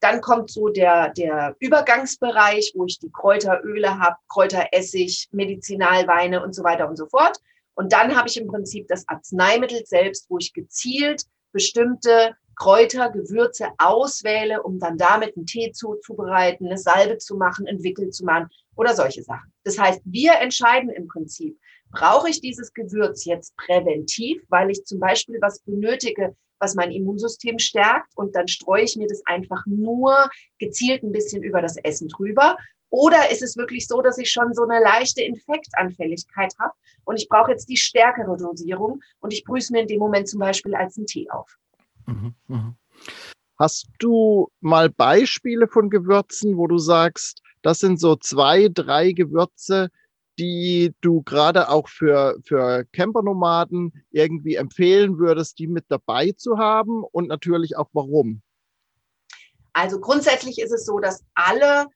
Dann 0.00 0.20
kommt 0.20 0.50
so 0.50 0.68
der, 0.68 1.10
der 1.10 1.54
Übergangsbereich, 1.60 2.72
wo 2.74 2.86
ich 2.86 2.98
die 2.98 3.12
Kräuteröle 3.12 3.98
habe, 3.98 4.16
Kräuteressig, 4.28 5.28
Medizinalweine 5.32 6.42
und 6.42 6.54
so 6.54 6.64
weiter 6.64 6.88
und 6.88 6.96
so 6.96 7.06
fort. 7.06 7.38
Und 7.74 7.92
dann 7.92 8.16
habe 8.16 8.28
ich 8.28 8.36
im 8.36 8.48
Prinzip 8.48 8.88
das 8.88 9.08
Arzneimittel 9.08 9.84
selbst, 9.86 10.28
wo 10.28 10.38
ich 10.38 10.52
gezielt 10.52 11.22
bestimmte 11.52 12.34
Kräuter, 12.56 13.10
Gewürze 13.10 13.68
auswähle, 13.78 14.62
um 14.62 14.78
dann 14.78 14.98
damit 14.98 15.36
einen 15.36 15.46
Tee 15.46 15.72
zuzubereiten, 15.72 16.66
eine 16.66 16.78
Salbe 16.78 17.18
zu 17.18 17.36
machen, 17.36 17.66
ein 17.66 17.82
Wickel 17.82 18.10
zu 18.10 18.24
machen 18.24 18.48
oder 18.76 18.94
solche 18.94 19.22
Sachen. 19.22 19.52
Das 19.64 19.78
heißt, 19.78 20.02
wir 20.04 20.34
entscheiden 20.34 20.90
im 20.90 21.08
Prinzip, 21.08 21.58
brauche 21.92 22.28
ich 22.28 22.40
dieses 22.40 22.72
Gewürz 22.72 23.24
jetzt 23.24 23.56
präventiv, 23.56 24.42
weil 24.48 24.70
ich 24.70 24.84
zum 24.84 24.98
Beispiel 24.98 25.38
was 25.40 25.60
benötige, 25.60 26.34
was 26.58 26.74
mein 26.74 26.90
Immunsystem 26.90 27.58
stärkt 27.58 28.10
und 28.16 28.34
dann 28.34 28.48
streue 28.48 28.82
ich 28.82 28.96
mir 28.96 29.06
das 29.06 29.22
einfach 29.26 29.64
nur 29.66 30.30
gezielt 30.58 31.02
ein 31.02 31.12
bisschen 31.12 31.42
über 31.42 31.60
das 31.60 31.76
Essen 31.76 32.08
drüber. 32.08 32.56
Oder 32.88 33.30
ist 33.30 33.42
es 33.42 33.56
wirklich 33.56 33.86
so, 33.86 34.02
dass 34.02 34.18
ich 34.18 34.30
schon 34.30 34.52
so 34.52 34.64
eine 34.64 34.82
leichte 34.82 35.22
Infektanfälligkeit 35.22 36.52
habe 36.58 36.74
und 37.04 37.16
ich 37.16 37.28
brauche 37.28 37.50
jetzt 37.50 37.68
die 37.68 37.76
stärkere 37.76 38.36
Dosierung 38.36 39.00
und 39.20 39.32
ich 39.32 39.44
brühe 39.44 39.62
mir 39.70 39.82
in 39.82 39.88
dem 39.88 39.98
Moment 39.98 40.28
zum 40.28 40.40
Beispiel 40.40 40.74
als 40.74 40.96
einen 40.96 41.06
Tee 41.06 41.28
auf. 41.30 41.56
Mhm, 42.06 42.34
mh. 42.48 42.74
Hast 43.58 43.86
du 43.98 44.48
mal 44.60 44.90
Beispiele 44.90 45.68
von 45.68 45.88
Gewürzen, 45.88 46.56
wo 46.56 46.66
du 46.66 46.78
sagst, 46.78 47.42
das 47.62 47.78
sind 47.78 48.00
so 48.00 48.16
zwei, 48.16 48.68
drei 48.68 49.12
Gewürze, 49.12 49.90
die 50.38 50.94
du 51.00 51.22
gerade 51.22 51.68
auch 51.68 51.88
für, 51.88 52.38
für 52.44 52.84
Campernomaden 52.92 53.92
irgendwie 54.10 54.56
empfehlen 54.56 55.18
würdest, 55.18 55.58
die 55.58 55.66
mit 55.66 55.84
dabei 55.88 56.32
zu 56.32 56.58
haben 56.58 57.04
und 57.04 57.28
natürlich 57.28 57.76
auch 57.76 57.88
warum? 57.92 58.42
Also 59.72 60.00
grundsätzlich 60.00 60.58
ist 60.60 60.72
es 60.72 60.84
so, 60.84 60.98
dass 60.98 61.24
alle 61.34 61.86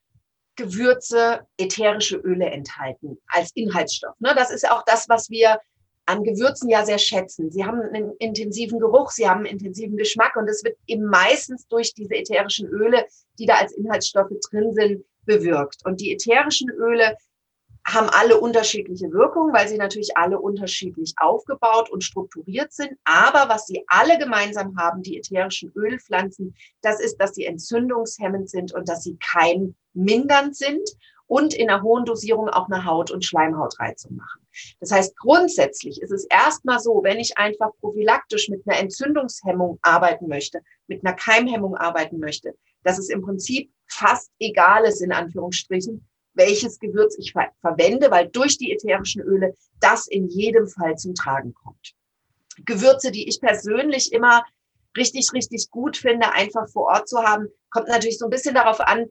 Gewürze 0.56 1.40
ätherische 1.58 2.16
Öle 2.16 2.46
enthalten 2.46 3.18
als 3.28 3.50
Inhaltsstoff. 3.54 4.14
Ne? 4.20 4.32
Das 4.34 4.50
ist 4.50 4.68
auch 4.70 4.82
das, 4.86 5.08
was 5.08 5.28
wir 5.28 5.58
an 6.06 6.22
Gewürzen 6.22 6.70
ja 6.70 6.84
sehr 6.84 6.98
schätzen. 6.98 7.50
Sie 7.50 7.64
haben 7.64 7.80
einen 7.80 8.12
intensiven 8.18 8.78
Geruch, 8.78 9.10
sie 9.10 9.28
haben 9.28 9.40
einen 9.40 9.58
intensiven 9.58 9.96
Geschmack 9.96 10.36
und 10.36 10.48
es 10.48 10.62
wird 10.64 10.78
eben 10.86 11.04
meistens 11.04 11.66
durch 11.68 11.94
diese 11.94 12.14
ätherischen 12.14 12.68
Öle, 12.68 13.04
die 13.38 13.46
da 13.46 13.54
als 13.56 13.72
Inhaltsstoffe 13.72 14.32
drin 14.50 14.72
sind, 14.72 15.04
bewirkt. 15.24 15.84
Und 15.84 16.00
die 16.00 16.12
ätherischen 16.12 16.70
Öle 16.70 17.16
haben 17.86 18.08
alle 18.10 18.40
unterschiedliche 18.40 19.12
Wirkungen, 19.12 19.54
weil 19.54 19.68
sie 19.68 19.78
natürlich 19.78 20.16
alle 20.16 20.40
unterschiedlich 20.40 21.14
aufgebaut 21.18 21.88
und 21.88 22.02
strukturiert 22.02 22.72
sind. 22.72 22.98
Aber 23.04 23.48
was 23.48 23.66
sie 23.66 23.84
alle 23.86 24.18
gemeinsam 24.18 24.76
haben, 24.76 25.02
die 25.02 25.18
ätherischen 25.18 25.72
Ölpflanzen, 25.76 26.56
das 26.82 27.00
ist, 27.00 27.18
dass 27.18 27.34
sie 27.34 27.44
entzündungshemmend 27.44 28.50
sind 28.50 28.74
und 28.74 28.88
dass 28.88 29.04
sie 29.04 29.16
keimmindernd 29.18 30.56
sind 30.56 30.88
und 31.28 31.54
in 31.54 31.70
einer 31.70 31.82
hohen 31.82 32.04
Dosierung 32.04 32.48
auch 32.48 32.68
eine 32.68 32.84
Haut- 32.84 33.12
und 33.12 33.24
Schleimhautreizung 33.24 34.16
machen. 34.16 34.40
Das 34.80 34.90
heißt, 34.90 35.16
grundsätzlich 35.16 36.02
ist 36.02 36.12
es 36.12 36.24
erstmal 36.24 36.80
so, 36.80 37.02
wenn 37.04 37.18
ich 37.18 37.38
einfach 37.38 37.70
prophylaktisch 37.80 38.48
mit 38.48 38.62
einer 38.66 38.78
Entzündungshemmung 38.80 39.78
arbeiten 39.82 40.28
möchte, 40.28 40.60
mit 40.88 41.04
einer 41.04 41.14
Keimhemmung 41.14 41.76
arbeiten 41.76 42.18
möchte, 42.18 42.56
dass 42.82 42.98
es 42.98 43.10
im 43.10 43.22
Prinzip 43.22 43.70
fast 43.86 44.30
egal 44.40 44.84
ist, 44.84 45.02
in 45.02 45.12
Anführungsstrichen, 45.12 46.06
welches 46.36 46.78
Gewürz 46.78 47.16
ich 47.18 47.32
ver 47.32 47.50
verwende, 47.60 48.10
weil 48.10 48.28
durch 48.28 48.58
die 48.58 48.72
ätherischen 48.72 49.22
Öle 49.22 49.54
das 49.80 50.06
in 50.06 50.28
jedem 50.28 50.68
Fall 50.68 50.96
zum 50.96 51.14
Tragen 51.14 51.54
kommt. 51.54 51.94
Gewürze, 52.64 53.10
die 53.10 53.28
ich 53.28 53.40
persönlich 53.40 54.12
immer 54.12 54.44
richtig, 54.96 55.32
richtig 55.32 55.70
gut 55.70 55.96
finde, 55.96 56.32
einfach 56.32 56.68
vor 56.70 56.86
Ort 56.86 57.08
zu 57.08 57.18
haben, 57.18 57.48
kommt 57.70 57.88
natürlich 57.88 58.18
so 58.18 58.26
ein 58.26 58.30
bisschen 58.30 58.54
darauf 58.54 58.80
an, 58.80 59.06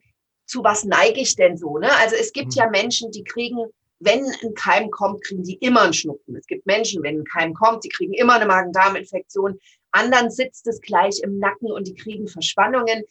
zu 0.48 0.64
was 0.64 0.84
neige 0.84 1.20
ich 1.20 1.36
denn 1.36 1.58
so. 1.58 1.78
Ne? 1.78 1.90
Also 2.00 2.16
es 2.16 2.34
gibt 2.34 2.56
mhm. 2.56 2.62
ja 2.62 2.70
Menschen, 2.70 3.12
die 3.12 3.24
kriegen, 3.24 3.66
wenn 4.00 4.26
ein 4.26 4.54
Keim 4.56 4.90
kommt, 4.92 5.24
kriegen 5.24 5.44
die 5.44 5.56
immer 5.56 5.84
einen 5.84 5.94
Schnupfen. 5.94 6.36
Es 6.36 6.48
gibt 6.48 6.66
Menschen, 6.66 7.04
wenn 7.04 7.20
ein 7.20 7.26
Keim 7.26 7.54
kommt, 7.54 7.84
die 7.84 7.90
kriegen 7.90 8.14
immer 8.14 8.34
eine 8.34 8.46
Magen-Darm-Infektion. 8.46 9.60
Anderen 9.92 10.30
sitzt 10.30 10.68
es 10.68 10.82
gleich 10.82 11.20
im 11.24 11.40
Nacken 11.40 11.72
und 11.72 11.88
die 11.88 11.96
kriegen 11.96 12.28
Verspannungen 12.28 13.04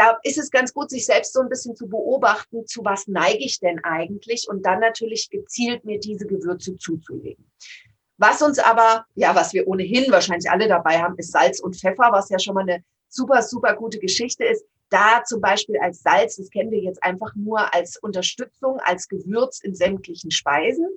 da 0.00 0.18
ist 0.22 0.38
es 0.38 0.50
ganz 0.50 0.72
gut, 0.72 0.88
sich 0.88 1.04
selbst 1.04 1.34
so 1.34 1.40
ein 1.40 1.50
bisschen 1.50 1.76
zu 1.76 1.86
beobachten, 1.86 2.66
zu 2.66 2.82
was 2.82 3.06
neige 3.06 3.44
ich 3.44 3.60
denn 3.60 3.84
eigentlich 3.84 4.48
und 4.48 4.64
dann 4.64 4.80
natürlich 4.80 5.28
gezielt 5.28 5.84
mir 5.84 6.00
diese 6.00 6.26
Gewürze 6.26 6.78
zuzulegen. 6.78 7.52
Was 8.16 8.40
uns 8.40 8.58
aber, 8.58 9.04
ja, 9.14 9.34
was 9.34 9.52
wir 9.52 9.68
ohnehin 9.68 10.10
wahrscheinlich 10.10 10.50
alle 10.50 10.68
dabei 10.68 11.02
haben, 11.02 11.18
ist 11.18 11.32
Salz 11.32 11.60
und 11.60 11.76
Pfeffer, 11.76 12.12
was 12.12 12.30
ja 12.30 12.38
schon 12.38 12.54
mal 12.54 12.62
eine 12.62 12.82
super, 13.08 13.42
super 13.42 13.76
gute 13.76 13.98
Geschichte 13.98 14.44
ist. 14.44 14.64
Da 14.88 15.22
zum 15.22 15.42
Beispiel 15.42 15.76
als 15.82 16.00
Salz, 16.00 16.36
das 16.36 16.48
kennen 16.48 16.70
wir 16.70 16.80
jetzt 16.80 17.02
einfach 17.02 17.34
nur 17.34 17.74
als 17.74 17.98
Unterstützung, 17.98 18.80
als 18.80 19.06
Gewürz 19.06 19.60
in 19.60 19.74
sämtlichen 19.74 20.30
Speisen. 20.30 20.88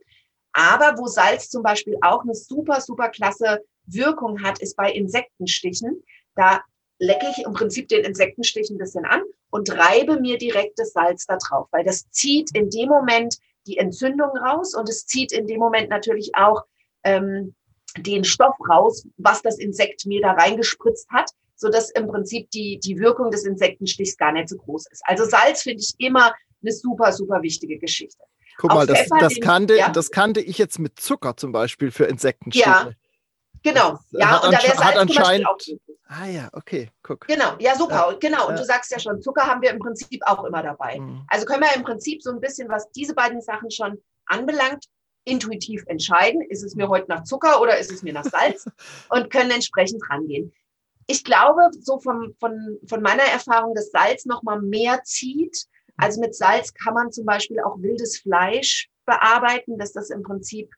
Aber 0.54 0.98
wo 0.98 1.08
Salz 1.08 1.50
zum 1.50 1.62
Beispiel 1.62 1.98
auch 2.02 2.22
eine 2.22 2.36
super, 2.36 2.80
super 2.80 3.10
klasse 3.10 3.66
Wirkung 3.86 4.42
hat, 4.44 4.60
ist 4.60 4.78
bei 4.78 4.94
Insektenstichen. 4.94 6.02
Da 6.36 6.62
lecke 7.04 7.28
ich 7.30 7.46
im 7.46 7.54
Prinzip 7.54 7.90
den 7.90 8.04
Insektenstich 8.04 8.70
ein 8.70 8.78
bisschen 8.78 9.06
an 9.06 9.22
und 9.50 9.72
reibe 9.72 10.20
mir 10.20 10.38
direkt 10.38 10.80
das 10.80 10.94
Salz 10.94 11.26
da 11.26 11.38
drauf, 11.38 11.68
weil 11.72 11.84
das 11.84 12.10
zieht 12.10 12.56
in 12.56 12.70
dem 12.70 12.90
Moment 12.90 13.38
die 13.68 13.78
Entzündung 13.78 14.30
raus 14.38 14.74
und 14.74 14.90
es 14.90 15.06
zieht 15.06 15.32
in 15.32 15.48
dem 15.48 15.60
Moment 15.60 15.90
natürlich 15.90 16.32
auch 16.36 16.64
ähm, 17.04 17.54
den 17.98 18.24
Stoff 18.24 18.56
raus, 18.70 19.06
was 19.18 19.42
das 19.42 19.60
Insekt 19.60 20.06
mir 20.06 20.22
da 20.22 20.32
reingespritzt 20.32 21.10
hat, 21.10 21.30
so 21.56 21.70
dass 21.70 21.92
im 21.92 22.08
Prinzip 22.08 22.50
die, 22.52 22.80
die 22.80 22.98
Wirkung 22.98 23.30
des 23.32 23.46
Insektenstichs 23.46 24.18
gar 24.18 24.32
nicht 24.32 24.50
so 24.50 24.58
groß 24.58 24.88
ist. 24.88 25.02
Also 25.06 25.26
Salz 25.26 25.62
finde 25.62 25.82
ich 25.82 25.94
immer 26.00 26.34
eine 26.62 26.72
super, 26.72 27.12
super 27.12 27.42
wichtige 27.42 27.78
Geschichte. 27.78 28.24
Guck 28.58 28.72
Auch 28.72 28.76
mal, 28.76 28.88
das, 28.88 29.08
das, 29.20 29.40
kannte, 29.40 29.78
ja? 29.78 29.90
das 29.90 30.12
kannte 30.12 30.40
ich 30.40 30.58
jetzt 30.58 30.80
mit 30.80 31.00
Zucker 31.00 31.36
zum 31.38 31.52
Beispiel 31.52 31.92
für 31.92 32.06
Insektenstiche. 32.06 32.70
Ja, 32.70 32.92
genau. 33.64 34.00
Ja, 34.12 34.38
und 34.38 34.54
da 34.54 34.64
wäre 34.64 34.78
Salz 34.78 34.98
anscheinend, 34.98 35.48
auch 35.48 35.58
Ah 36.08 36.28
ja, 36.28 36.50
okay, 36.54 36.92
guck. 37.02 37.26
Genau, 37.28 37.56
ja, 37.60 37.76
super, 37.76 38.10
ja. 38.12 38.18
genau. 38.20 38.48
Und 38.48 38.60
du 38.60 38.64
sagst 38.64 38.92
ja 38.92 39.00
schon, 39.00 39.22
Zucker 39.22 39.48
haben 39.48 39.62
wir 39.62 39.72
im 39.72 39.80
Prinzip 39.80 40.22
auch 40.26 40.44
immer 40.44 40.62
dabei. 40.62 41.00
Mhm. 41.00 41.26
Also 41.28 41.46
können 41.46 41.64
wir 41.64 41.76
im 41.76 41.84
Prinzip 41.84 42.22
so 42.22 42.30
ein 42.32 42.40
bisschen, 42.40 42.70
was 42.70 42.92
diese 42.92 43.16
beiden 43.16 43.42
Sachen 43.42 43.72
schon 43.72 44.00
anbelangt, 44.28 44.86
intuitiv 45.26 45.84
entscheiden, 45.88 46.42
ist 46.42 46.64
es 46.64 46.76
mir 46.76 46.90
heute 46.90 47.08
nach 47.10 47.24
Zucker 47.24 47.62
oder 47.62 47.78
ist 47.78 47.92
es 47.92 48.04
mir 48.04 48.14
nach 48.14 48.26
Salz 48.26 48.70
und 49.10 49.32
können 49.32 49.52
entsprechend 49.52 50.02
rangehen. 50.10 50.54
Ich 51.08 51.24
glaube, 51.24 51.62
so 51.80 52.00
vom, 52.00 52.36
von, 52.40 52.78
von 52.88 53.02
meiner 53.02 53.24
Erfahrung, 53.24 53.74
dass 53.74 53.92
Salz 53.92 54.26
nochmal 54.26 54.62
mehr 54.62 55.02
zieht. 55.04 55.66
Also 55.98 56.22
mit 56.22 56.36
Salz 56.36 56.74
kann 56.74 56.94
man 56.94 57.12
zum 57.12 57.26
Beispiel 57.26 57.60
auch 57.62 57.82
wildes 57.82 58.20
Fleisch 58.20 58.90
bearbeiten, 59.06 59.78
dass 59.78 59.94
das 59.94 60.10
im 60.10 60.24
Prinzip 60.24 60.70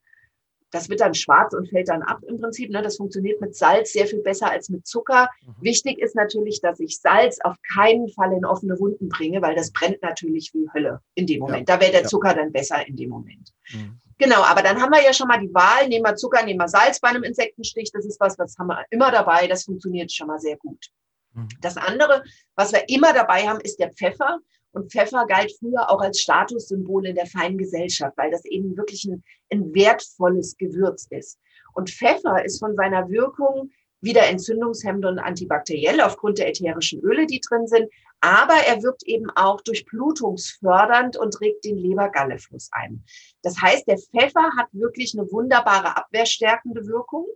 das 0.75 0.89
wird 0.89 0.99
dann 0.99 1.13
schwarz 1.13 1.53
und 1.53 1.69
fällt 1.69 1.87
dann 1.87 2.03
ab 2.03 2.21
im 2.27 2.39
Prinzip. 2.39 2.69
Ne? 2.69 2.81
Das 2.81 2.97
funktioniert 2.97 3.39
mit 3.39 3.55
Salz 3.55 3.93
sehr 3.93 4.05
viel 4.07 4.21
besser 4.21 4.51
als 4.51 4.69
mit 4.69 4.85
Zucker. 4.85 5.29
Mhm. 5.45 5.55
Wichtig 5.61 5.99
ist 5.99 6.15
natürlich, 6.15 6.61
dass 6.61 6.79
ich 6.79 6.99
Salz 6.99 7.39
auf 7.41 7.55
keinen 7.73 8.09
Fall 8.09 8.33
in 8.33 8.45
offene 8.45 8.77
Wunden 8.79 9.07
bringe, 9.07 9.41
weil 9.41 9.55
das 9.55 9.71
brennt 9.71 10.01
natürlich 10.01 10.53
wie 10.53 10.67
Hölle 10.73 11.01
in 11.15 11.27
dem 11.27 11.39
Moment. 11.39 11.69
Ja. 11.69 11.75
Da 11.77 11.81
wäre 11.81 11.91
der 11.93 12.03
Zucker 12.03 12.29
ja. 12.29 12.35
dann 12.35 12.51
besser 12.51 12.85
in 12.85 12.95
dem 12.97 13.09
Moment. 13.09 13.53
Mhm. 13.71 13.99
Genau, 14.17 14.43
aber 14.43 14.61
dann 14.61 14.81
haben 14.81 14.91
wir 14.91 15.03
ja 15.03 15.13
schon 15.13 15.27
mal 15.27 15.39
die 15.39 15.53
Wahl, 15.53 15.87
nehmen 15.87 16.05
wir 16.05 16.15
Zucker, 16.15 16.43
nehmen 16.43 16.59
wir 16.59 16.67
Salz 16.67 16.99
bei 16.99 17.09
einem 17.09 17.23
Insektenstich. 17.23 17.91
Das 17.91 18.05
ist 18.05 18.19
was, 18.19 18.37
was 18.37 18.57
haben 18.57 18.67
wir 18.67 18.85
immer 18.89 19.11
dabei. 19.11 19.47
Das 19.47 19.63
funktioniert 19.63 20.11
schon 20.11 20.27
mal 20.27 20.39
sehr 20.39 20.57
gut. 20.57 20.87
Mhm. 21.33 21.47
Das 21.61 21.77
andere, 21.77 22.23
was 22.55 22.73
wir 22.73 22.83
immer 22.89 23.13
dabei 23.13 23.47
haben, 23.47 23.61
ist 23.61 23.79
der 23.79 23.91
Pfeffer. 23.91 24.39
Und 24.75 24.91
Pfeffer 24.91 25.25
galt 25.25 25.53
früher 25.57 25.89
auch 25.89 26.01
als 26.01 26.19
Statussymbol 26.19 27.07
in 27.07 27.15
der 27.15 27.27
feinen 27.27 27.57
Gesellschaft, 27.57 28.17
weil 28.17 28.29
das 28.29 28.43
eben 28.43 28.75
wirklich 28.75 29.05
ein, 29.05 29.23
ein 29.49 29.73
wertvolles 29.73 30.57
Gewürz 30.57 31.07
ist. 31.11 31.39
Und 31.73 31.89
Pfeffer 31.89 32.43
ist 32.43 32.59
von 32.59 32.75
seiner 32.75 33.09
Wirkung 33.09 33.71
wieder 34.01 34.27
entzündungshemmend 34.27 35.05
und 35.05 35.19
antibakteriell 35.19 36.01
aufgrund 36.01 36.39
der 36.39 36.49
ätherischen 36.49 37.01
Öle, 37.01 37.25
die 37.25 37.39
drin 37.39 37.67
sind. 37.67 37.89
Aber 38.25 38.55
er 38.55 38.81
wirkt 38.81 39.03
eben 39.03 39.29
auch 39.35 39.61
durchblutungsfördernd 39.61 41.15
und 41.15 41.39
regt 41.41 41.63
den 41.63 41.77
Leber-Galle-Fluss 41.77 42.69
ein. 42.71 43.03
Das 43.43 43.61
heißt, 43.61 43.87
der 43.87 43.99
Pfeffer 43.99 44.49
hat 44.57 44.65
wirklich 44.71 45.15
eine 45.15 45.31
wunderbare 45.31 45.95
abwehrstärkende 45.95 46.87
Wirkung. 46.87 47.27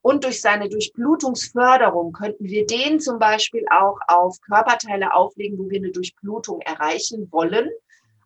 Und 0.00 0.22
durch 0.22 0.40
seine 0.40 0.68
Durchblutungsförderung 0.68 2.12
könnten 2.12 2.44
wir 2.44 2.66
den 2.66 3.00
zum 3.00 3.18
Beispiel 3.18 3.64
auch 3.68 3.98
auf 4.06 4.40
Körperteile 4.42 5.12
auflegen, 5.12 5.58
wo 5.58 5.68
wir 5.68 5.78
eine 5.78 5.90
Durchblutung 5.90 6.60
erreichen 6.60 7.26
wollen. 7.32 7.68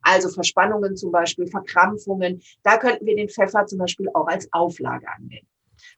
Also 0.02 0.28
Verspannungen 0.28 0.98
zum 0.98 1.12
Beispiel, 1.12 1.46
Verkrampfungen. 1.46 2.42
Da 2.62 2.76
könnten 2.76 3.06
wir 3.06 3.16
den 3.16 3.30
Pfeffer 3.30 3.64
zum 3.64 3.78
Beispiel 3.78 4.10
auch 4.12 4.26
als 4.26 4.52
Auflage 4.52 5.06
anwenden. 5.08 5.48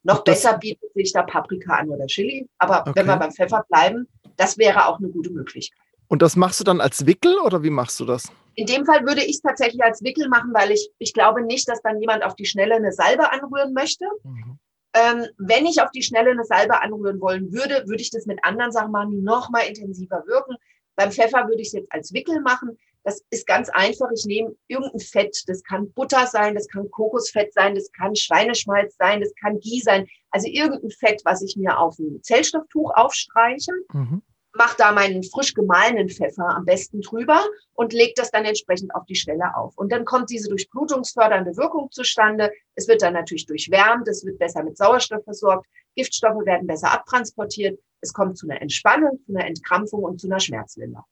Noch 0.04 0.22
das, 0.22 0.42
besser 0.42 0.58
bietet 0.58 0.92
sich 0.94 1.12
da 1.12 1.24
Paprika 1.24 1.74
an 1.74 1.90
oder 1.90 2.06
Chili. 2.06 2.48
Aber 2.58 2.82
okay. 2.82 2.92
wenn 2.94 3.06
wir 3.06 3.16
beim 3.16 3.32
Pfeffer 3.32 3.64
bleiben, 3.68 4.06
das 4.36 4.58
wäre 4.58 4.86
auch 4.86 4.98
eine 4.98 5.08
gute 5.08 5.30
Möglichkeit. 5.30 5.83
Und 6.08 6.22
das 6.22 6.36
machst 6.36 6.60
du 6.60 6.64
dann 6.64 6.80
als 6.80 7.06
Wickel 7.06 7.38
oder 7.38 7.62
wie 7.62 7.70
machst 7.70 7.98
du 8.00 8.04
das? 8.04 8.30
In 8.54 8.66
dem 8.66 8.84
Fall 8.84 9.04
würde 9.06 9.22
ich 9.24 9.36
es 9.36 9.40
tatsächlich 9.40 9.82
als 9.82 10.02
Wickel 10.02 10.28
machen, 10.28 10.52
weil 10.52 10.70
ich, 10.70 10.90
ich 10.98 11.12
glaube 11.12 11.42
nicht, 11.42 11.68
dass 11.68 11.82
dann 11.82 12.00
jemand 12.00 12.22
auf 12.22 12.36
die 12.36 12.46
Schnelle 12.46 12.76
eine 12.76 12.92
Salbe 12.92 13.32
anrühren 13.32 13.72
möchte. 13.72 14.04
Mhm. 14.22 14.58
Ähm, 14.94 15.26
wenn 15.38 15.66
ich 15.66 15.82
auf 15.82 15.90
die 15.90 16.02
Schnelle 16.02 16.30
eine 16.30 16.44
Salbe 16.44 16.80
anrühren 16.80 17.20
wollen 17.20 17.52
würde, 17.52 17.82
würde 17.86 18.00
ich 18.00 18.10
das 18.10 18.26
mit 18.26 18.38
anderen 18.44 18.70
Sachen 18.70 18.92
machen, 18.92 19.10
die 19.10 19.22
noch 19.22 19.50
mal 19.50 19.62
intensiver 19.62 20.22
wirken. 20.26 20.56
Beim 20.94 21.10
Pfeffer 21.10 21.48
würde 21.48 21.62
ich 21.62 21.68
es 21.68 21.72
jetzt 21.72 21.90
als 21.90 22.12
Wickel 22.12 22.40
machen. 22.42 22.78
Das 23.02 23.20
ist 23.30 23.46
ganz 23.46 23.68
einfach. 23.70 24.08
Ich 24.14 24.24
nehme 24.24 24.54
irgendein 24.68 25.00
Fett. 25.00 25.36
Das 25.48 25.64
kann 25.64 25.92
Butter 25.92 26.26
sein, 26.26 26.54
das 26.54 26.68
kann 26.68 26.88
Kokosfett 26.90 27.52
sein, 27.52 27.74
das 27.74 27.90
kann 27.90 28.14
Schweineschmalz 28.14 28.96
sein, 28.96 29.20
das 29.20 29.34
kann 29.34 29.58
Ghee 29.58 29.80
sein. 29.80 30.06
Also 30.30 30.46
irgendein 30.46 30.90
Fett, 30.90 31.22
was 31.24 31.42
ich 31.42 31.56
mir 31.56 31.76
auf 31.76 31.98
ein 31.98 32.22
Zellstofftuch 32.22 32.92
aufstreiche. 32.94 33.72
Mhm 33.92 34.22
mache 34.54 34.76
da 34.78 34.92
meinen 34.92 35.22
frisch 35.22 35.54
gemahlenen 35.54 36.08
Pfeffer 36.08 36.48
am 36.48 36.64
besten 36.64 37.00
drüber 37.00 37.44
und 37.74 37.92
lege 37.92 38.12
das 38.16 38.30
dann 38.30 38.44
entsprechend 38.44 38.94
auf 38.94 39.04
die 39.06 39.16
Stelle 39.16 39.56
auf. 39.56 39.76
Und 39.76 39.92
dann 39.92 40.04
kommt 40.04 40.30
diese 40.30 40.48
durchblutungsfördernde 40.48 41.56
Wirkung 41.56 41.90
zustande. 41.90 42.50
Es 42.74 42.88
wird 42.88 43.02
dann 43.02 43.14
natürlich 43.14 43.46
durchwärmt, 43.46 44.08
es 44.08 44.24
wird 44.24 44.38
besser 44.38 44.62
mit 44.62 44.76
Sauerstoff 44.76 45.24
versorgt, 45.24 45.66
Giftstoffe 45.96 46.44
werden 46.44 46.66
besser 46.66 46.92
abtransportiert, 46.92 47.78
es 48.00 48.12
kommt 48.12 48.38
zu 48.38 48.48
einer 48.48 48.60
Entspannung, 48.60 49.20
zu 49.26 49.34
einer 49.34 49.46
Entkrampfung 49.46 50.02
und 50.04 50.20
zu 50.20 50.28
einer 50.28 50.40
Schmerzlinderung. 50.40 51.06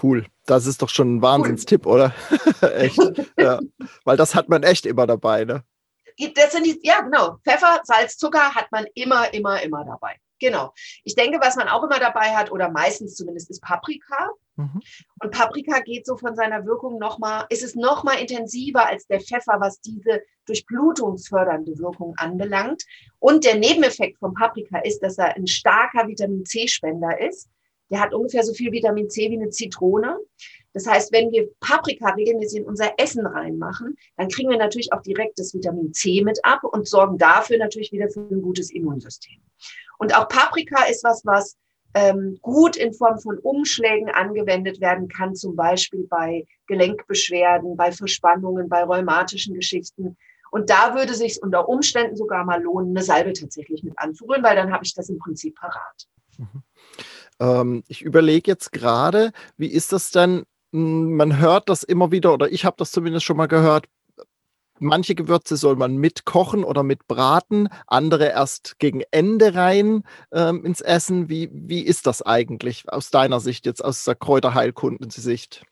Cool. 0.00 0.26
Das 0.46 0.66
ist 0.66 0.80
doch 0.82 0.88
schon 0.88 1.16
ein 1.16 1.22
Wahnsinnstipp, 1.22 1.86
cool. 1.86 1.94
oder? 1.94 2.14
echt. 2.76 2.98
ja. 3.38 3.60
Weil 4.04 4.16
das 4.16 4.34
hat 4.34 4.48
man 4.48 4.62
echt 4.62 4.86
immer 4.86 5.06
dabei, 5.06 5.44
ne? 5.44 5.64
Das 6.34 6.52
sind 6.52 6.66
die, 6.66 6.78
ja, 6.82 7.00
genau. 7.00 7.38
Pfeffer, 7.44 7.80
Salz, 7.84 8.16
Zucker 8.16 8.54
hat 8.54 8.70
man 8.72 8.86
immer, 8.94 9.32
immer, 9.32 9.62
immer 9.62 9.84
dabei. 9.84 10.16
Genau. 10.40 10.72
Ich 11.04 11.14
denke, 11.14 11.38
was 11.40 11.56
man 11.56 11.68
auch 11.68 11.82
immer 11.82 11.98
dabei 11.98 12.36
hat, 12.36 12.52
oder 12.52 12.70
meistens 12.70 13.14
zumindest, 13.14 13.50
ist 13.50 13.62
Paprika. 13.62 14.30
Mhm. 14.56 14.80
Und 15.20 15.30
Paprika 15.30 15.80
geht 15.80 16.06
so 16.06 16.16
von 16.16 16.34
seiner 16.34 16.64
Wirkung 16.66 16.98
nochmal, 16.98 17.46
ist 17.48 17.62
es 17.62 17.74
nochmal 17.74 18.20
intensiver 18.20 18.86
als 18.86 19.06
der 19.06 19.20
Pfeffer, 19.20 19.56
was 19.58 19.80
diese 19.80 20.22
durchblutungsfördernde 20.46 21.78
Wirkung 21.78 22.14
anbelangt. 22.16 22.84
Und 23.18 23.44
der 23.44 23.56
Nebeneffekt 23.56 24.18
von 24.18 24.34
Paprika 24.34 24.78
ist, 24.80 25.00
dass 25.00 25.18
er 25.18 25.36
ein 25.36 25.46
starker 25.46 26.06
Vitamin 26.08 26.44
C-Spender 26.44 27.20
ist. 27.20 27.48
Der 27.90 28.00
hat 28.00 28.12
ungefähr 28.12 28.42
so 28.42 28.52
viel 28.52 28.70
Vitamin 28.72 29.08
C 29.08 29.30
wie 29.30 29.36
eine 29.36 29.50
Zitrone. 29.50 30.18
Das 30.78 30.86
heißt, 30.86 31.12
wenn 31.12 31.32
wir 31.32 31.48
Paprika 31.58 32.10
regelmäßig 32.10 32.60
in 32.60 32.66
unser 32.66 32.92
Essen 32.98 33.26
reinmachen, 33.26 33.96
dann 34.16 34.28
kriegen 34.28 34.48
wir 34.48 34.58
natürlich 34.58 34.92
auch 34.92 35.02
direkt 35.02 35.36
das 35.36 35.52
Vitamin 35.52 35.92
C 35.92 36.22
mit 36.22 36.38
ab 36.44 36.62
und 36.62 36.86
sorgen 36.86 37.18
dafür 37.18 37.58
natürlich 37.58 37.90
wieder 37.90 38.08
für 38.08 38.20
ein 38.20 38.40
gutes 38.40 38.70
Immunsystem. 38.70 39.40
Und 39.98 40.16
auch 40.16 40.28
Paprika 40.28 40.84
ist 40.84 41.02
was, 41.02 41.26
was 41.26 41.56
ähm, 41.94 42.38
gut 42.42 42.76
in 42.76 42.92
Form 42.92 43.18
von 43.18 43.38
Umschlägen 43.38 44.08
angewendet 44.08 44.80
werden 44.80 45.08
kann, 45.08 45.34
zum 45.34 45.56
Beispiel 45.56 46.06
bei 46.08 46.46
Gelenkbeschwerden, 46.68 47.76
bei 47.76 47.90
Verspannungen, 47.90 48.68
bei 48.68 48.84
rheumatischen 48.84 49.54
Geschichten. 49.54 50.16
Und 50.52 50.70
da 50.70 50.94
würde 50.94 51.14
sich 51.14 51.42
unter 51.42 51.68
Umständen 51.68 52.16
sogar 52.16 52.44
mal 52.44 52.62
lohnen, 52.62 52.96
eine 52.96 53.04
Salbe 53.04 53.32
tatsächlich 53.32 53.82
mit 53.82 53.98
anzurühren, 53.98 54.44
weil 54.44 54.54
dann 54.54 54.72
habe 54.72 54.84
ich 54.84 54.94
das 54.94 55.08
im 55.08 55.18
Prinzip 55.18 55.56
parat. 55.56 56.06
Mhm. 56.36 56.62
Ähm, 57.40 57.84
ich 57.88 58.02
überlege 58.02 58.48
jetzt 58.48 58.70
gerade, 58.70 59.32
wie 59.56 59.72
ist 59.72 59.92
das 59.92 60.12
denn? 60.12 60.44
Hm, 60.72 61.16
man 61.16 61.38
hört 61.38 61.68
das 61.68 61.82
immer 61.82 62.10
wieder, 62.10 62.34
oder 62.34 62.50
ich 62.50 62.64
habe 62.64 62.76
das 62.78 62.92
zumindest 62.92 63.24
schon 63.24 63.36
mal 63.36 63.48
gehört, 63.48 63.86
manche 64.80 65.14
Gewürze 65.14 65.56
soll 65.56 65.76
man 65.76 65.96
mitkochen 65.96 66.64
oder 66.64 66.82
mitbraten, 66.82 67.68
andere 67.86 68.28
erst 68.28 68.78
gegen 68.78 69.02
Ende 69.10 69.54
rein 69.54 70.04
ähm, 70.32 70.64
ins 70.64 70.80
Essen. 70.80 71.28
Wie, 71.28 71.48
wie 71.52 71.82
ist 71.82 72.06
das 72.06 72.22
eigentlich 72.22 72.88
aus 72.88 73.10
deiner 73.10 73.40
Sicht, 73.40 73.66
jetzt 73.66 73.84
aus 73.84 74.04
der 74.04 74.14
Kräuterheilkundensicht? 74.14 75.64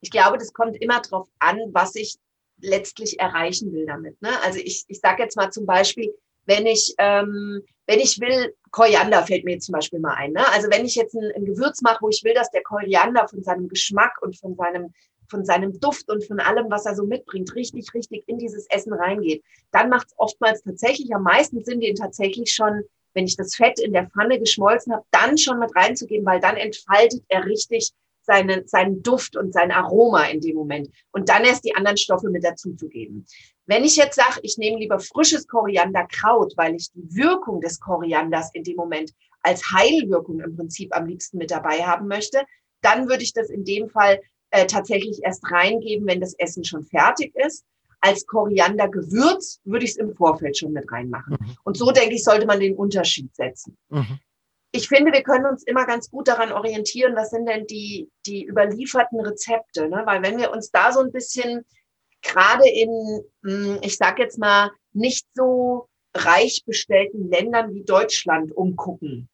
Ich 0.00 0.10
glaube, 0.10 0.38
das 0.38 0.52
kommt 0.52 0.76
immer 0.80 1.00
darauf 1.00 1.28
an, 1.38 1.58
was 1.72 1.94
ich 1.94 2.16
letztlich 2.62 3.18
erreichen 3.20 3.72
will 3.72 3.86
damit. 3.86 4.20
Ne? 4.22 4.30
Also 4.42 4.58
ich, 4.58 4.84
ich 4.88 5.00
sage 5.00 5.22
jetzt 5.22 5.36
mal 5.36 5.50
zum 5.50 5.66
Beispiel, 5.66 6.14
wenn 6.50 6.66
ich, 6.66 6.94
ähm, 6.98 7.62
wenn 7.86 8.00
ich 8.00 8.20
will, 8.20 8.54
Koriander 8.72 9.22
fällt 9.24 9.44
mir 9.44 9.58
zum 9.60 9.74
Beispiel 9.74 10.00
mal 10.00 10.14
ein. 10.14 10.32
Ne? 10.32 10.42
Also 10.52 10.68
wenn 10.68 10.84
ich 10.84 10.96
jetzt 10.96 11.14
ein, 11.14 11.30
ein 11.36 11.44
Gewürz 11.44 11.80
mache, 11.80 11.98
wo 12.00 12.08
ich 12.08 12.22
will, 12.24 12.34
dass 12.34 12.50
der 12.50 12.62
Koriander 12.62 13.28
von 13.28 13.42
seinem 13.42 13.68
Geschmack 13.68 14.20
und 14.20 14.36
von 14.36 14.56
seinem 14.56 14.92
von 15.28 15.44
seinem 15.44 15.78
Duft 15.78 16.10
und 16.10 16.26
von 16.26 16.40
allem, 16.40 16.68
was 16.70 16.86
er 16.86 16.96
so 16.96 17.04
mitbringt, 17.06 17.54
richtig, 17.54 17.94
richtig 17.94 18.24
in 18.26 18.38
dieses 18.38 18.66
Essen 18.68 18.92
reingeht, 18.92 19.44
dann 19.70 19.88
macht 19.88 20.08
es 20.08 20.14
oftmals 20.16 20.60
tatsächlich 20.64 21.14
am 21.14 21.22
meisten 21.22 21.62
Sinn, 21.62 21.78
den 21.78 21.94
tatsächlich 21.94 22.52
schon, 22.52 22.82
wenn 23.14 23.26
ich 23.26 23.36
das 23.36 23.54
Fett 23.54 23.78
in 23.78 23.92
der 23.92 24.08
Pfanne 24.08 24.40
geschmolzen 24.40 24.92
habe, 24.92 25.04
dann 25.12 25.38
schon 25.38 25.60
mit 25.60 25.70
reinzugeben, 25.76 26.26
weil 26.26 26.40
dann 26.40 26.56
entfaltet 26.56 27.22
er 27.28 27.46
richtig 27.46 27.92
seinen, 28.22 28.66
seinen 28.66 29.02
Duft 29.02 29.36
und 29.36 29.52
sein 29.52 29.72
Aroma 29.72 30.24
in 30.24 30.40
dem 30.40 30.56
Moment. 30.56 30.88
Und 31.12 31.28
dann 31.28 31.44
erst 31.44 31.64
die 31.64 31.74
anderen 31.74 31.96
Stoffe 31.96 32.30
mit 32.30 32.44
dazuzugeben. 32.44 33.26
Wenn 33.66 33.84
ich 33.84 33.96
jetzt 33.96 34.16
sage, 34.16 34.40
ich 34.42 34.58
nehme 34.58 34.78
lieber 34.78 34.98
frisches 34.98 35.46
Korianderkraut, 35.46 36.54
weil 36.56 36.74
ich 36.74 36.90
die 36.92 37.14
Wirkung 37.14 37.60
des 37.60 37.80
Korianders 37.80 38.50
in 38.54 38.64
dem 38.64 38.76
Moment 38.76 39.12
als 39.42 39.62
Heilwirkung 39.72 40.40
im 40.40 40.56
Prinzip 40.56 40.94
am 40.94 41.06
liebsten 41.06 41.38
mit 41.38 41.50
dabei 41.50 41.84
haben 41.84 42.08
möchte, 42.08 42.42
dann 42.82 43.08
würde 43.08 43.22
ich 43.22 43.32
das 43.32 43.50
in 43.50 43.64
dem 43.64 43.88
Fall 43.88 44.20
äh, 44.50 44.66
tatsächlich 44.66 45.20
erst 45.22 45.50
reingeben, 45.50 46.06
wenn 46.06 46.20
das 46.20 46.34
Essen 46.34 46.64
schon 46.64 46.84
fertig 46.84 47.34
ist. 47.36 47.64
Als 48.00 48.26
Koriandergewürz 48.26 49.60
würde 49.64 49.84
ich 49.84 49.92
es 49.92 49.96
im 49.98 50.14
Vorfeld 50.14 50.56
schon 50.56 50.72
mit 50.72 50.90
reinmachen. 50.90 51.36
Mhm. 51.38 51.56
Und 51.64 51.76
so 51.76 51.90
denke 51.90 52.14
ich, 52.14 52.24
sollte 52.24 52.46
man 52.46 52.58
den 52.58 52.74
Unterschied 52.74 53.34
setzen. 53.36 53.76
Mhm. 53.90 54.18
Ich 54.72 54.88
finde, 54.88 55.12
wir 55.12 55.22
können 55.22 55.46
uns 55.46 55.64
immer 55.64 55.84
ganz 55.84 56.10
gut 56.10 56.28
daran 56.28 56.52
orientieren, 56.52 57.16
was 57.16 57.30
sind 57.30 57.46
denn 57.46 57.66
die, 57.66 58.08
die 58.26 58.46
überlieferten 58.46 59.20
Rezepte. 59.20 59.88
Ne? 59.88 60.02
Weil 60.04 60.22
wenn 60.22 60.38
wir 60.38 60.52
uns 60.52 60.70
da 60.70 60.92
so 60.92 61.00
ein 61.00 61.10
bisschen 61.10 61.64
gerade 62.22 62.68
in, 62.68 63.22
hm, 63.42 63.78
ich 63.82 63.96
sage 63.96 64.22
jetzt 64.22 64.38
mal, 64.38 64.70
nicht 64.92 65.26
so 65.34 65.88
reich 66.14 66.62
bestellten 66.66 67.30
Ländern 67.30 67.72
wie 67.74 67.84
Deutschland 67.84 68.56
umgucken, 68.56 69.28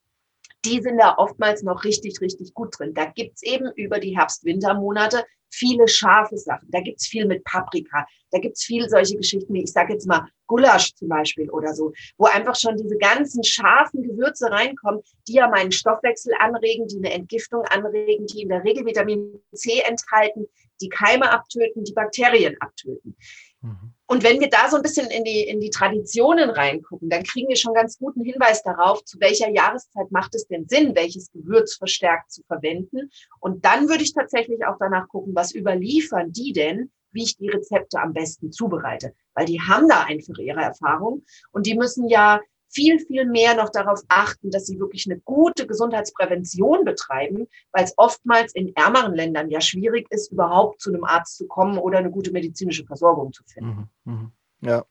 die 0.64 0.80
sind 0.82 0.98
da 0.98 1.16
oftmals 1.16 1.62
noch 1.62 1.84
richtig, 1.84 2.20
richtig 2.20 2.52
gut 2.54 2.78
drin. 2.78 2.94
Da 2.94 3.06
gibt's 3.06 3.42
eben 3.42 3.70
über 3.76 4.00
die 4.00 4.16
Herbst-Winter-Monate 4.16 5.24
viele 5.50 5.88
scharfe 5.88 6.36
Sachen. 6.36 6.68
Da 6.70 6.80
gibt's 6.80 7.06
viel 7.06 7.26
mit 7.26 7.44
Paprika. 7.44 8.06
Da 8.30 8.38
gibt's 8.38 8.64
viel 8.64 8.88
solche 8.88 9.16
Geschichten 9.16 9.52
wie, 9.54 9.62
ich 9.62 9.72
sage 9.72 9.92
jetzt 9.92 10.06
mal, 10.06 10.28
Gulasch 10.46 10.94
zum 10.94 11.08
Beispiel 11.08 11.50
oder 11.50 11.74
so, 11.74 11.92
wo 12.18 12.26
einfach 12.26 12.54
schon 12.54 12.76
diese 12.76 12.96
ganzen 12.98 13.42
scharfen 13.42 14.02
Gewürze 14.02 14.50
reinkommen, 14.50 15.02
die 15.26 15.34
ja 15.34 15.48
meinen 15.48 15.72
Stoffwechsel 15.72 16.32
anregen, 16.38 16.86
die 16.86 16.98
eine 16.98 17.12
Entgiftung 17.12 17.62
anregen, 17.64 18.26
die 18.26 18.42
in 18.42 18.48
der 18.48 18.62
Regel 18.64 18.86
Vitamin 18.86 19.40
C 19.52 19.80
enthalten, 19.80 20.46
die 20.80 20.88
Keime 20.88 21.30
abtöten, 21.30 21.84
die 21.84 21.94
Bakterien 21.94 22.56
abtöten. 22.60 23.16
Mhm. 23.60 23.95
Und 24.06 24.22
wenn 24.22 24.40
wir 24.40 24.48
da 24.48 24.68
so 24.70 24.76
ein 24.76 24.82
bisschen 24.82 25.10
in 25.10 25.24
die, 25.24 25.42
in 25.42 25.60
die 25.60 25.70
Traditionen 25.70 26.50
reingucken, 26.50 27.10
dann 27.10 27.24
kriegen 27.24 27.48
wir 27.48 27.56
schon 27.56 27.74
ganz 27.74 27.98
guten 27.98 28.22
Hinweis 28.22 28.62
darauf, 28.62 29.04
zu 29.04 29.18
welcher 29.20 29.50
Jahreszeit 29.50 30.10
macht 30.10 30.34
es 30.34 30.46
denn 30.46 30.68
Sinn, 30.68 30.94
welches 30.94 31.30
Gewürz 31.32 31.74
verstärkt 31.74 32.30
zu 32.30 32.42
verwenden. 32.44 33.10
Und 33.40 33.64
dann 33.64 33.88
würde 33.88 34.04
ich 34.04 34.14
tatsächlich 34.14 34.64
auch 34.64 34.76
danach 34.78 35.08
gucken, 35.08 35.34
was 35.34 35.54
überliefern 35.54 36.32
die 36.32 36.52
denn, 36.52 36.92
wie 37.10 37.24
ich 37.24 37.36
die 37.36 37.48
Rezepte 37.48 37.98
am 37.98 38.12
besten 38.12 38.52
zubereite. 38.52 39.12
Weil 39.34 39.46
die 39.46 39.60
haben 39.60 39.88
da 39.88 40.02
einfach 40.02 40.38
ihre 40.38 40.60
Erfahrung 40.60 41.24
und 41.50 41.66
die 41.66 41.74
müssen 41.74 42.08
ja 42.08 42.40
viel, 42.68 42.98
viel 42.98 43.26
mehr 43.26 43.54
noch 43.54 43.70
darauf 43.70 44.00
achten, 44.08 44.50
dass 44.50 44.66
sie 44.66 44.78
wirklich 44.78 45.06
eine 45.10 45.20
gute 45.20 45.66
Gesundheitsprävention 45.66 46.84
betreiben, 46.84 47.46
weil 47.72 47.84
es 47.84 47.94
oftmals 47.96 48.54
in 48.54 48.74
ärmeren 48.74 49.14
Ländern 49.14 49.50
ja 49.50 49.60
schwierig 49.60 50.06
ist, 50.10 50.32
überhaupt 50.32 50.80
zu 50.80 50.90
einem 50.90 51.04
Arzt 51.04 51.36
zu 51.36 51.46
kommen 51.46 51.78
oder 51.78 51.98
eine 51.98 52.10
gute 52.10 52.32
medizinische 52.32 52.84
Versorgung 52.84 53.32
zu 53.32 53.42
finden. 53.44 53.90
Mhm, 54.04 54.12
mh. 54.12 54.30
Ja, 54.62 54.84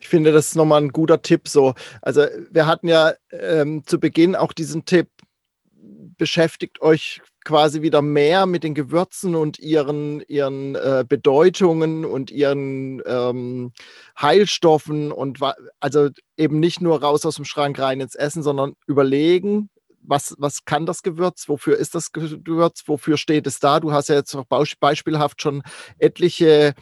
ich 0.00 0.08
finde, 0.08 0.32
das 0.32 0.48
ist 0.48 0.56
nochmal 0.56 0.82
ein 0.82 0.88
guter 0.88 1.20
Tipp. 1.20 1.46
So, 1.46 1.74
also 2.00 2.22
wir 2.50 2.66
hatten 2.66 2.88
ja 2.88 3.12
ähm, 3.30 3.84
zu 3.84 4.00
Beginn 4.00 4.34
auch 4.34 4.52
diesen 4.54 4.86
Tipp, 4.86 5.08
beschäftigt 6.16 6.80
euch 6.80 7.20
quasi 7.44 7.82
wieder 7.82 8.02
mehr 8.02 8.46
mit 8.46 8.64
den 8.64 8.74
Gewürzen 8.74 9.34
und 9.34 9.58
ihren, 9.58 10.20
ihren 10.22 10.74
äh, 10.74 11.04
Bedeutungen 11.08 12.04
und 12.04 12.30
ihren 12.30 13.02
ähm, 13.06 13.72
Heilstoffen 14.20 15.12
und 15.12 15.38
also 15.80 16.08
eben 16.36 16.60
nicht 16.60 16.80
nur 16.80 17.00
raus 17.02 17.26
aus 17.26 17.36
dem 17.36 17.44
Schrank 17.44 17.78
rein 17.78 18.00
ins 18.00 18.14
Essen, 18.14 18.42
sondern 18.42 18.74
überlegen, 18.86 19.70
was, 20.02 20.34
was 20.38 20.64
kann 20.64 20.86
das 20.86 21.02
Gewürz, 21.02 21.48
wofür 21.48 21.76
ist 21.76 21.94
das 21.94 22.12
Gewürz, 22.12 22.82
wofür 22.86 23.16
steht 23.16 23.46
es 23.46 23.60
da? 23.60 23.80
Du 23.80 23.92
hast 23.92 24.08
ja 24.08 24.16
jetzt 24.16 24.34
auch 24.34 24.46
beispielhaft 24.46 25.42
schon 25.42 25.62
etliche 25.98 26.74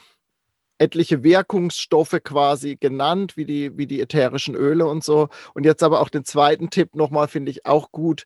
etliche 0.81 1.23
Wirkungsstoffe 1.23 2.19
quasi 2.25 2.77
genannt, 2.77 3.37
wie 3.37 3.45
die, 3.45 3.77
wie 3.77 3.87
die 3.87 4.01
ätherischen 4.01 4.55
Öle 4.55 4.87
und 4.87 5.05
so. 5.05 5.29
Und 5.53 5.67
jetzt 5.67 5.83
aber 5.83 6.01
auch 6.01 6.09
den 6.09 6.25
zweiten 6.25 6.71
Tipp 6.71 6.97
nochmal, 6.97 7.29
finde 7.29 7.51
ich 7.51 7.67
auch 7.67 7.93
gut, 7.93 8.25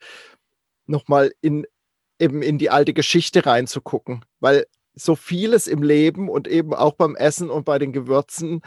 nochmal 0.87 1.33
in 1.41 1.67
eben 2.19 2.43
in 2.43 2.59
die 2.59 2.71
alte 2.71 2.93
Geschichte 2.95 3.47
reinzugucken, 3.47 4.25
weil 4.41 4.67
so 4.95 5.17
vieles 5.17 5.67
im 5.67 5.83
Leben 5.83 6.29
und 6.29 6.47
eben 6.47 6.73
auch 6.73 6.95
beim 6.95 7.17
Essen 7.17 7.51
und 7.51 7.65
bei 7.65 7.79
den 7.79 7.93
Gewürzen 7.93 8.63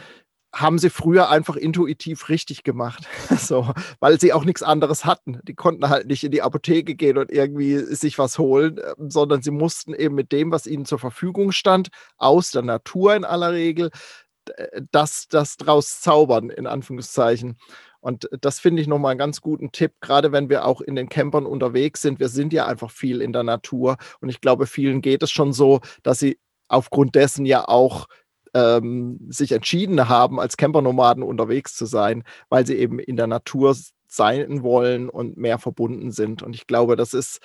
haben 0.53 0.79
sie 0.79 0.89
früher 0.89 1.29
einfach 1.29 1.55
intuitiv 1.55 2.29
richtig 2.29 2.63
gemacht. 2.63 3.07
So, 3.38 3.71
weil 3.99 4.19
sie 4.19 4.33
auch 4.33 4.43
nichts 4.43 4.63
anderes 4.63 5.05
hatten. 5.05 5.39
Die 5.43 5.53
konnten 5.53 5.88
halt 5.89 6.07
nicht 6.07 6.23
in 6.23 6.31
die 6.31 6.41
Apotheke 6.41 6.95
gehen 6.95 7.17
und 7.17 7.31
irgendwie 7.31 7.77
sich 7.77 8.17
was 8.17 8.39
holen, 8.39 8.77
ähm, 8.79 9.10
sondern 9.10 9.41
sie 9.41 9.51
mussten 9.51 9.93
eben 9.93 10.15
mit 10.15 10.31
dem, 10.31 10.51
was 10.51 10.67
ihnen 10.67 10.86
zur 10.86 10.99
Verfügung 10.99 11.51
stand, 11.51 11.89
aus 12.17 12.51
der 12.51 12.63
Natur 12.63 13.15
in 13.15 13.23
aller 13.23 13.53
Regel, 13.53 13.91
das, 14.91 15.27
das 15.29 15.57
draus 15.57 16.01
zaubern, 16.01 16.49
in 16.49 16.67
Anführungszeichen. 16.67 17.57
Und 17.99 18.29
das 18.41 18.60
finde 18.60 18.81
ich 18.81 18.88
nochmal 18.88 19.12
einen 19.12 19.19
ganz 19.19 19.41
guten 19.41 19.71
Tipp, 19.71 19.93
gerade 20.01 20.31
wenn 20.31 20.49
wir 20.49 20.65
auch 20.65 20.81
in 20.81 20.95
den 20.95 21.10
Campern 21.10 21.45
unterwegs 21.45 22.01
sind. 22.01 22.19
Wir 22.19 22.29
sind 22.29 22.53
ja 22.53 22.65
einfach 22.65 22.91
viel 22.91 23.21
in 23.21 23.33
der 23.33 23.43
Natur 23.43 23.97
und 24.21 24.29
ich 24.29 24.41
glaube, 24.41 24.67
vielen 24.67 25.01
geht 25.01 25.23
es 25.23 25.31
schon 25.31 25.53
so, 25.53 25.81
dass 26.03 26.19
sie 26.19 26.39
aufgrund 26.67 27.15
dessen 27.15 27.45
ja 27.45 27.67
auch 27.67 28.07
ähm, 28.53 29.19
sich 29.29 29.51
entschieden 29.51 30.10
haben, 30.10 30.39
als 30.39 30.57
Campernomaden 30.57 31.23
unterwegs 31.23 31.75
zu 31.75 31.86
sein, 31.86 32.23
weil 32.49 32.65
sie 32.65 32.75
eben 32.75 32.99
in 32.99 33.15
der 33.17 33.27
Natur 33.27 33.75
sein 34.07 34.63
wollen 34.63 35.10
und 35.10 35.38
mehr 35.38 35.60
verbunden 35.60 36.12
sind. 36.12 36.43
Und 36.43 36.55
ich 36.55 36.65
glaube, 36.67 36.95
das 36.95 37.13
ist, 37.13 37.39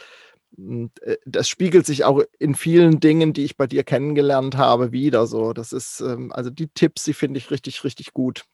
hm, 0.56 0.90
äh, 1.02 1.16
das 1.26 1.48
spiegelt 1.48 1.86
sich 1.86 2.04
auch 2.04 2.22
in 2.38 2.54
vielen 2.54 3.00
Dingen, 3.00 3.32
die 3.32 3.44
ich 3.44 3.56
bei 3.56 3.66
dir 3.66 3.84
kennengelernt 3.84 4.56
habe, 4.56 4.92
wieder 4.92 5.26
so. 5.26 5.52
Das 5.52 5.72
ist, 5.72 6.00
ähm, 6.00 6.32
also 6.32 6.50
die 6.50 6.68
Tipps, 6.68 7.04
die 7.04 7.14
finde 7.14 7.38
ich 7.38 7.50
richtig, 7.50 7.84
richtig 7.84 8.12
gut. 8.12 8.44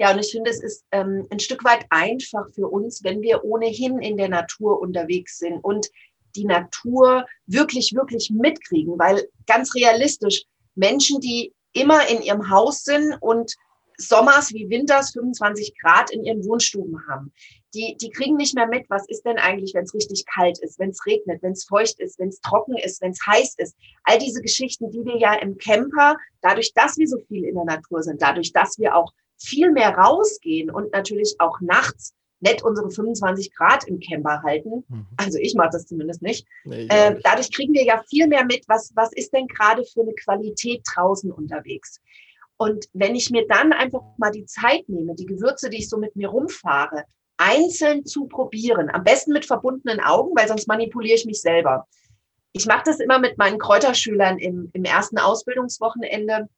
Ja, 0.00 0.12
und 0.12 0.18
ich 0.18 0.30
finde, 0.30 0.48
es 0.48 0.62
ist 0.62 0.86
ähm, 0.92 1.26
ein 1.28 1.40
Stück 1.40 1.62
weit 1.62 1.84
einfach 1.90 2.48
für 2.54 2.68
uns, 2.68 3.04
wenn 3.04 3.20
wir 3.20 3.44
ohnehin 3.44 3.98
in 3.98 4.16
der 4.16 4.30
Natur 4.30 4.80
unterwegs 4.80 5.36
sind 5.36 5.62
und 5.62 5.90
die 6.36 6.46
Natur 6.46 7.26
wirklich, 7.44 7.92
wirklich 7.94 8.30
mitkriegen, 8.30 8.98
weil 8.98 9.28
ganz 9.46 9.74
realistisch, 9.74 10.44
Menschen, 10.74 11.20
die 11.20 11.52
immer 11.74 12.08
in 12.08 12.22
ihrem 12.22 12.48
Haus 12.48 12.82
sind 12.82 13.14
und 13.20 13.54
Sommers 13.98 14.54
wie 14.54 14.70
Winters 14.70 15.10
25 15.10 15.74
Grad 15.78 16.10
in 16.12 16.24
ihren 16.24 16.46
Wohnstuben 16.46 17.06
haben. 17.06 17.34
Die, 17.74 17.94
die 18.00 18.08
kriegen 18.08 18.36
nicht 18.36 18.54
mehr 18.54 18.68
mit, 18.68 18.88
was 18.88 19.06
ist 19.06 19.26
denn 19.26 19.36
eigentlich, 19.36 19.74
wenn 19.74 19.84
es 19.84 19.92
richtig 19.92 20.24
kalt 20.24 20.58
ist, 20.60 20.78
wenn 20.78 20.90
es 20.90 21.04
regnet, 21.04 21.42
wenn 21.42 21.52
es 21.52 21.64
feucht 21.64 22.00
ist, 22.00 22.18
wenn 22.18 22.30
es 22.30 22.40
trocken 22.40 22.78
ist, 22.78 23.02
wenn 23.02 23.10
es 23.10 23.20
heiß 23.26 23.56
ist. 23.58 23.76
All 24.04 24.18
diese 24.18 24.40
Geschichten, 24.40 24.90
die 24.90 25.04
wir 25.04 25.18
ja 25.18 25.34
im 25.34 25.58
Camper, 25.58 26.16
dadurch, 26.40 26.72
dass 26.72 26.96
wir 26.96 27.06
so 27.06 27.18
viel 27.28 27.44
in 27.44 27.54
der 27.54 27.66
Natur 27.66 28.02
sind, 28.02 28.22
dadurch, 28.22 28.54
dass 28.54 28.78
wir 28.78 28.96
auch 28.96 29.12
viel 29.42 29.72
mehr 29.72 29.96
rausgehen 29.96 30.70
und 30.70 30.92
natürlich 30.92 31.36
auch 31.38 31.60
nachts 31.60 32.14
nett 32.40 32.62
unsere 32.62 32.90
25 32.90 33.54
Grad 33.54 33.86
im 33.86 34.00
Camper 34.00 34.42
halten. 34.42 34.84
Mhm. 34.88 35.06
Also 35.16 35.38
ich 35.38 35.54
mache 35.54 35.70
das 35.72 35.86
zumindest 35.86 36.22
nicht. 36.22 36.46
Nee, 36.64 36.86
äh, 36.90 37.10
nicht. 37.10 37.26
Dadurch 37.26 37.52
kriegen 37.52 37.74
wir 37.74 37.84
ja 37.84 38.02
viel 38.08 38.26
mehr 38.26 38.44
mit, 38.44 38.64
was, 38.66 38.92
was 38.94 39.12
ist 39.12 39.32
denn 39.32 39.46
gerade 39.46 39.84
für 39.84 40.00
eine 40.00 40.14
Qualität 40.14 40.82
draußen 40.94 41.30
unterwegs. 41.30 42.00
Und 42.56 42.86
wenn 42.92 43.14
ich 43.14 43.30
mir 43.30 43.46
dann 43.46 43.72
einfach 43.72 44.02
mal 44.18 44.30
die 44.30 44.44
Zeit 44.46 44.88
nehme, 44.88 45.14
die 45.14 45.26
Gewürze, 45.26 45.70
die 45.70 45.78
ich 45.78 45.88
so 45.88 45.96
mit 45.96 46.16
mir 46.16 46.28
rumfahre, 46.28 47.04
einzeln 47.38 48.04
zu 48.04 48.26
probieren, 48.26 48.90
am 48.90 49.02
besten 49.02 49.32
mit 49.32 49.46
verbundenen 49.46 50.00
Augen, 50.00 50.36
weil 50.36 50.46
sonst 50.46 50.68
manipuliere 50.68 51.16
ich 51.16 51.24
mich 51.24 51.40
selber. 51.40 51.86
Ich 52.52 52.66
mache 52.66 52.82
das 52.84 53.00
immer 53.00 53.18
mit 53.18 53.38
meinen 53.38 53.58
Kräuterschülern 53.58 54.38
im, 54.38 54.68
im 54.74 54.84
ersten 54.84 55.18
Ausbildungswochenende, 55.18 56.48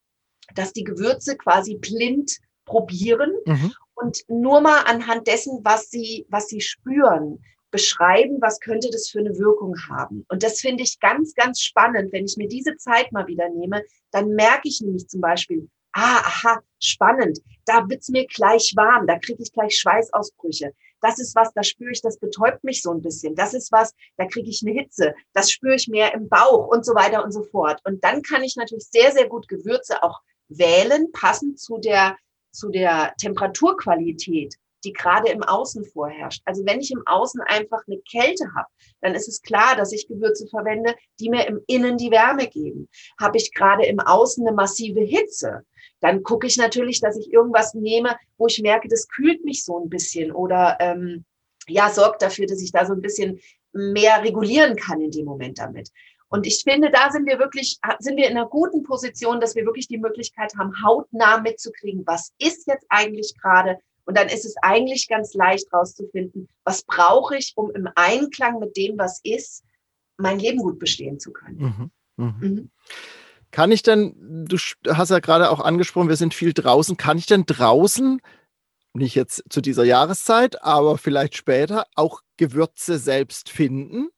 dass 0.55 0.73
die 0.73 0.85
Gewürze 0.85 1.37
quasi 1.37 1.77
blind 1.77 2.39
probieren 2.65 3.33
mhm. 3.47 3.73
und 3.95 4.19
nur 4.29 4.61
mal 4.61 4.83
anhand 4.83 5.27
dessen, 5.27 5.61
was 5.63 5.91
sie, 5.91 6.27
was 6.29 6.49
sie 6.49 6.61
spüren, 6.61 7.43
beschreiben, 7.71 8.39
was 8.41 8.61
könnte 8.61 8.91
das 8.91 9.09
für 9.09 9.19
eine 9.19 9.37
Wirkung 9.39 9.75
haben. 9.89 10.25
Und 10.29 10.43
das 10.43 10.61
finde 10.61 10.83
ich 10.83 11.01
ganz, 11.01 11.35
ganz 11.35 11.61
spannend. 11.61 12.13
Wenn 12.13 12.27
ich 12.27 12.37
mir 12.37 12.47
diese 12.47 12.77
Zeit 12.77 13.11
mal 13.13 13.27
wieder 13.27 13.49
nehme, 13.49 13.83
dann 14.11 14.29
merke 14.31 14.69
ich 14.69 14.81
nämlich 14.81 15.09
zum 15.09 15.21
Beispiel, 15.21 15.69
ah, 15.93 16.19
aha, 16.19 16.61
spannend, 16.81 17.41
da 17.65 17.89
wird's 17.89 18.09
mir 18.09 18.27
gleich 18.27 18.73
warm, 18.77 19.07
da 19.07 19.19
kriege 19.19 19.43
ich 19.43 19.53
gleich 19.53 19.79
Schweißausbrüche. 19.79 20.73
Das 21.01 21.19
ist 21.19 21.35
was, 21.35 21.53
da 21.55 21.63
spüre 21.63 21.91
ich, 21.91 22.01
das 22.01 22.19
betäubt 22.19 22.63
mich 22.63 22.83
so 22.83 22.93
ein 22.93 23.03
bisschen. 23.03 23.35
Das 23.35 23.55
ist 23.55 23.73
was, 23.73 23.93
da 24.17 24.27
kriege 24.27 24.49
ich 24.51 24.63
eine 24.63 24.79
Hitze, 24.79 25.15
das 25.33 25.51
spüre 25.51 25.75
ich 25.75 25.89
mehr 25.89 26.15
im 26.15 26.29
Bauch 26.29 26.69
und 26.69 26.85
so 26.85 26.95
weiter 26.95 27.25
und 27.25 27.33
so 27.33 27.43
fort. 27.43 27.81
Und 27.85 28.05
dann 28.05 28.23
kann 28.23 28.45
ich 28.45 28.57
natürlich 28.57 28.87
sehr, 28.91 29.11
sehr 29.13 29.29
gut 29.29 29.49
Gewürze 29.49 30.03
auch 30.03 30.21
wählen, 30.49 31.11
passend 31.13 31.59
zu 31.59 31.79
der 31.79 32.17
zu 32.53 32.71
der 32.71 33.15
Temperaturqualität, 33.19 34.55
die 34.85 34.93
gerade 34.93 35.31
im 35.31 35.43
Außen 35.43 35.85
vorherrscht. 35.85 36.43
Also 36.45 36.65
wenn 36.67 36.81
ich 36.81 36.91
im 36.91 37.03
Außen 37.07 37.41
einfach 37.41 37.81
eine 37.87 37.99
Kälte 38.11 38.45
habe, 38.55 38.69
dann 39.01 39.15
ist 39.15 39.29
es 39.29 39.43
klar, 39.43 39.77
dass 39.77 39.93
ich 39.93 40.09
Gewürze 40.09 40.47
verwende, 40.49 40.95
die 41.21 41.31
mir 41.31 41.47
im 41.47 41.61
Innen 41.67 41.99
die 41.99 42.11
Wärme 42.11 42.49
geben. 42.49 42.89
Habe 43.21 43.39
ich 43.39 43.53
gerade 43.55 43.87
im 43.87 44.01
Außen 44.01 44.47
eine 44.47 44.55
massive 44.55 45.01
Hitze, 45.01 45.65
dann 46.03 46.25
gucke 46.25 46.47
ich 46.49 46.57
natürlich, 46.57 47.01
dass 47.01 47.17
ich 47.17 47.33
irgendwas 47.33 47.75
nehme, 47.75 48.17
wo 48.37 48.49
ich 48.49 48.61
merke, 48.61 48.89
das 48.89 49.09
kühlt 49.09 49.45
mich 49.45 49.65
so 49.65 49.79
ein 49.79 49.89
bisschen 49.89 50.33
oder 50.33 50.77
ähm, 50.81 51.25
ja, 51.69 51.91
sorgt 51.91 52.23
dafür, 52.23 52.47
dass 52.47 52.61
ich 52.61 52.73
da 52.73 52.85
so 52.85 52.93
ein 52.93 53.01
bisschen 53.01 53.41
mehr 53.73 54.23
regulieren 54.23 54.77
kann 54.77 55.01
in 55.01 55.13
dem 55.13 55.25
Moment 55.25 55.59
damit. 55.59 55.91
Und 56.33 56.47
ich 56.47 56.63
finde, 56.65 56.91
da 56.91 57.11
sind 57.11 57.27
wir 57.27 57.39
wirklich, 57.39 57.79
sind 57.99 58.17
wir 58.17 58.27
in 58.27 58.39
einer 58.39 58.49
guten 58.49 58.83
Position, 58.83 59.39
dass 59.39 59.55
wir 59.55 59.67
wirklich 59.67 59.87
die 59.87 59.99
Möglichkeit 59.99 60.55
haben, 60.59 60.73
hautnah 60.83 61.43
mitzukriegen, 61.43 62.07
was 62.07 62.33
ist 62.39 62.67
jetzt 62.67 62.87
eigentlich 62.89 63.35
gerade. 63.39 63.77
Und 64.07 64.17
dann 64.17 64.29
ist 64.29 64.47
es 64.47 64.55
eigentlich 64.63 65.09
ganz 65.09 65.35
leicht 65.35 65.71
rauszufinden, 65.75 66.49
was 66.65 66.85
brauche 66.85 67.37
ich, 67.37 67.53
um 67.55 67.71
im 67.73 67.87
Einklang 67.97 68.61
mit 68.61 68.79
dem, 68.79 68.97
was 68.97 69.21
ist, 69.23 69.63
mein 70.17 70.39
Leben 70.39 70.61
gut 70.61 70.79
bestehen 70.79 71.21
zu 71.21 71.35
können. 71.35 71.91
Mhm. 72.17 72.25
Mhm. 72.25 72.35
Mhm. 72.41 72.71
Kann 73.51 73.71
ich 73.71 73.83
denn, 73.83 74.47
du 74.49 74.57
hast 74.89 75.11
ja 75.11 75.19
gerade 75.19 75.51
auch 75.51 75.61
angesprochen, 75.61 76.09
wir 76.09 76.17
sind 76.17 76.33
viel 76.33 76.55
draußen, 76.55 76.97
kann 76.97 77.19
ich 77.19 77.27
denn 77.27 77.45
draußen, 77.45 78.23
nicht 78.95 79.15
jetzt 79.15 79.45
zu 79.51 79.61
dieser 79.61 79.85
Jahreszeit, 79.85 80.63
aber 80.63 80.97
vielleicht 80.97 81.37
später, 81.37 81.85
auch 81.95 82.23
Gewürze 82.39 82.99
selbst 82.99 83.51
finden? 83.51 84.09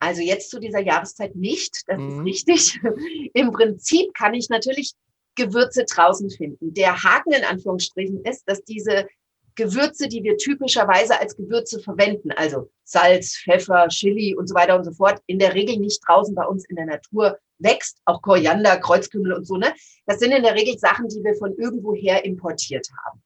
Also 0.00 0.22
jetzt 0.22 0.50
zu 0.50 0.60
dieser 0.60 0.80
Jahreszeit 0.80 1.34
nicht, 1.34 1.82
das 1.86 1.98
mhm. 1.98 2.26
ist 2.26 2.46
richtig. 2.48 2.80
Im 3.34 3.52
Prinzip 3.52 4.14
kann 4.14 4.34
ich 4.34 4.48
natürlich 4.48 4.92
Gewürze 5.34 5.84
draußen 5.84 6.30
finden. 6.30 6.74
Der 6.74 7.02
Haken 7.02 7.32
in 7.32 7.44
Anführungsstrichen 7.44 8.24
ist, 8.24 8.44
dass 8.46 8.62
diese 8.64 9.06
Gewürze, 9.54 10.06
die 10.06 10.22
wir 10.22 10.36
typischerweise 10.36 11.18
als 11.20 11.36
Gewürze 11.36 11.80
verwenden, 11.80 12.30
also 12.30 12.70
Salz, 12.84 13.38
Pfeffer, 13.42 13.88
Chili 13.88 14.36
und 14.36 14.48
so 14.48 14.54
weiter 14.54 14.76
und 14.76 14.84
so 14.84 14.92
fort, 14.92 15.20
in 15.26 15.40
der 15.40 15.54
Regel 15.54 15.78
nicht 15.78 16.00
draußen 16.06 16.34
bei 16.34 16.44
uns 16.44 16.64
in 16.68 16.76
der 16.76 16.86
Natur 16.86 17.38
wächst, 17.58 17.98
auch 18.04 18.22
Koriander, 18.22 18.78
Kreuzkümmel 18.78 19.32
und 19.32 19.44
so, 19.44 19.56
ne? 19.56 19.74
Das 20.06 20.20
sind 20.20 20.30
in 20.30 20.44
der 20.44 20.54
Regel 20.54 20.78
Sachen, 20.78 21.08
die 21.08 21.22
wir 21.24 21.34
von 21.34 21.56
irgendwoher 21.56 22.24
importiert 22.24 22.86
haben. 23.04 23.20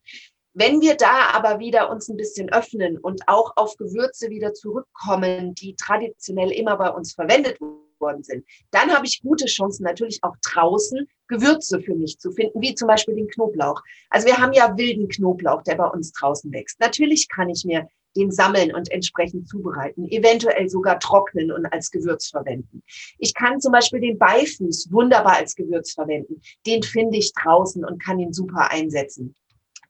Wenn 0.55 0.83
wir 0.83 0.97
da 0.97 1.31
aber 1.33 1.61
wieder 1.61 1.91
uns 1.91 2.09
ein 2.11 2.19
bisschen 2.19 2.53
öffnen 2.53 2.99
und 2.99 3.27
auch 3.27 3.53
auf 3.57 3.77
Gewürze 3.79 4.29
wieder 4.29 4.53
zurückkommen, 4.53 5.55
die 5.55 5.75
traditionell 5.77 6.51
immer 6.51 6.77
bei 6.77 6.91
uns 6.91 7.15
verwendet 7.15 7.59
worden 7.99 8.23
sind, 8.23 8.45
dann 8.71 8.91
habe 8.95 9.07
ich 9.07 9.23
gute 9.23 9.47
Chancen 9.47 9.85
natürlich 9.85 10.19
auch 10.23 10.37
draußen 10.43 11.09
Gewürze 11.29 11.81
für 11.81 11.95
mich 11.95 12.19
zu 12.19 12.33
finden, 12.33 12.61
wie 12.61 12.75
zum 12.75 12.89
Beispiel 12.89 13.15
den 13.15 13.29
Knoblauch. 13.29 13.81
Also 14.11 14.27
wir 14.27 14.37
haben 14.37 14.53
ja 14.53 14.77
wilden 14.77 15.09
Knoblauch, 15.09 15.63
der 15.63 15.77
bei 15.77 15.87
uns 15.87 16.13
draußen 16.13 16.53
wächst. 16.53 16.79
Natürlich 16.81 17.29
kann 17.31 17.49
ich 17.49 17.65
mir 17.65 17.89
den 18.15 18.31
sammeln 18.31 18.75
und 18.75 18.91
entsprechend 18.91 19.49
zubereiten, 19.49 20.07
eventuell 20.11 20.69
sogar 20.69 21.01
trocknen 21.01 21.51
und 21.51 21.65
als 21.67 21.91
Gewürz 21.91 22.29
verwenden. 22.29 22.83
Ich 23.19 23.33
kann 23.33 23.59
zum 23.59 23.73
Beispiel 23.73 24.01
den 24.01 24.19
Beifuß 24.19 24.89
wunderbar 24.91 25.37
als 25.37 25.55
Gewürz 25.55 25.93
verwenden. 25.93 26.43
Den 26.67 26.83
finde 26.83 27.17
ich 27.17 27.33
draußen 27.33 27.85
und 27.87 28.03
kann 28.03 28.19
ihn 28.19 28.35
super 28.35 28.71
einsetzen. 28.71 29.35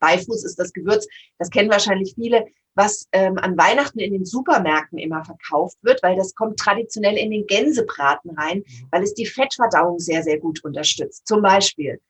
Beifuß 0.03 0.45
ist 0.45 0.59
das 0.59 0.73
Gewürz, 0.73 1.07
das 1.39 1.49
kennen 1.49 1.71
wahrscheinlich 1.71 2.15
viele, 2.15 2.45
was 2.75 3.09
ähm, 3.13 3.39
an 3.39 3.57
Weihnachten 3.57 4.01
in 4.01 4.13
den 4.13 4.25
Supermärkten 4.25 4.99
immer 4.99 5.25
verkauft 5.25 5.79
wird, 5.83 6.03
weil 6.03 6.17
das 6.17 6.35
kommt 6.35 6.59
traditionell 6.59 7.17
in 7.17 7.31
den 7.31 7.47
Gänsebraten 7.47 8.31
rein, 8.37 8.59
mhm. 8.59 8.89
weil 8.91 9.03
es 9.03 9.15
die 9.15 9.27
Fettverdauung 9.27 9.99
sehr, 9.99 10.23
sehr 10.23 10.39
gut 10.39 10.65
unterstützt. 10.65 11.27
Zum 11.27 11.43
Beispiel. 11.43 12.01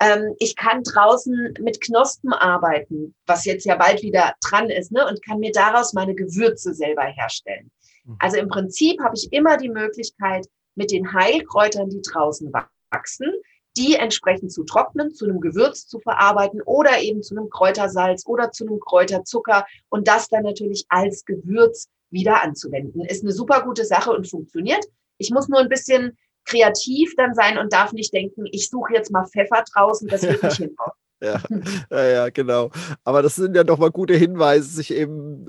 Ähm, 0.00 0.34
ich 0.38 0.54
kann 0.54 0.82
draußen 0.84 1.54
mit 1.60 1.80
Knospen 1.80 2.32
arbeiten, 2.32 3.14
was 3.26 3.44
jetzt 3.44 3.64
ja 3.64 3.74
bald 3.76 4.02
wieder 4.02 4.34
dran 4.48 4.70
ist, 4.70 4.92
ne, 4.92 5.06
und 5.06 5.24
kann 5.24 5.40
mir 5.40 5.50
daraus 5.52 5.92
meine 5.92 6.14
Gewürze 6.14 6.72
selber 6.72 7.02
herstellen. 7.02 7.70
Mhm. 8.04 8.16
Also 8.20 8.36
im 8.36 8.48
Prinzip 8.48 9.00
habe 9.02 9.16
ich 9.16 9.32
immer 9.32 9.56
die 9.56 9.70
Möglichkeit, 9.70 10.46
mit 10.76 10.92
den 10.92 11.12
Heilkräutern, 11.12 11.90
die 11.90 12.00
draußen 12.00 12.52
wachsen, 12.90 13.32
die 13.78 13.94
entsprechend 13.94 14.52
zu 14.52 14.64
trocknen, 14.64 15.14
zu 15.14 15.24
einem 15.24 15.40
Gewürz 15.40 15.86
zu 15.86 16.00
verarbeiten 16.00 16.60
oder 16.62 17.00
eben 17.00 17.22
zu 17.22 17.36
einem 17.36 17.48
Kräutersalz 17.48 18.26
oder 18.26 18.50
zu 18.50 18.66
einem 18.66 18.80
Kräuterzucker 18.80 19.66
und 19.88 20.08
das 20.08 20.28
dann 20.28 20.42
natürlich 20.42 20.84
als 20.88 21.24
Gewürz 21.24 21.88
wieder 22.10 22.42
anzuwenden. 22.42 23.04
Ist 23.04 23.22
eine 23.22 23.32
super 23.32 23.62
gute 23.62 23.84
Sache 23.84 24.12
und 24.12 24.28
funktioniert. 24.28 24.84
Ich 25.18 25.30
muss 25.30 25.48
nur 25.48 25.60
ein 25.60 25.68
bisschen 25.68 26.18
kreativ 26.44 27.14
dann 27.16 27.34
sein 27.34 27.58
und 27.58 27.72
darf 27.72 27.92
nicht 27.92 28.12
denken, 28.12 28.46
ich 28.50 28.68
suche 28.68 28.94
jetzt 28.94 29.12
mal 29.12 29.26
Pfeffer 29.26 29.62
draußen, 29.72 30.08
das 30.08 30.22
wird 30.22 30.42
nicht 30.42 30.56
hinhauen. 30.56 30.92
Ja, 31.20 31.40
ja, 31.90 32.04
ja, 32.04 32.28
genau. 32.30 32.70
Aber 33.04 33.22
das 33.22 33.36
sind 33.36 33.56
ja 33.56 33.64
doch 33.64 33.78
mal 33.78 33.90
gute 33.90 34.14
Hinweise, 34.14 34.68
sich 34.68 34.92
eben 34.92 35.48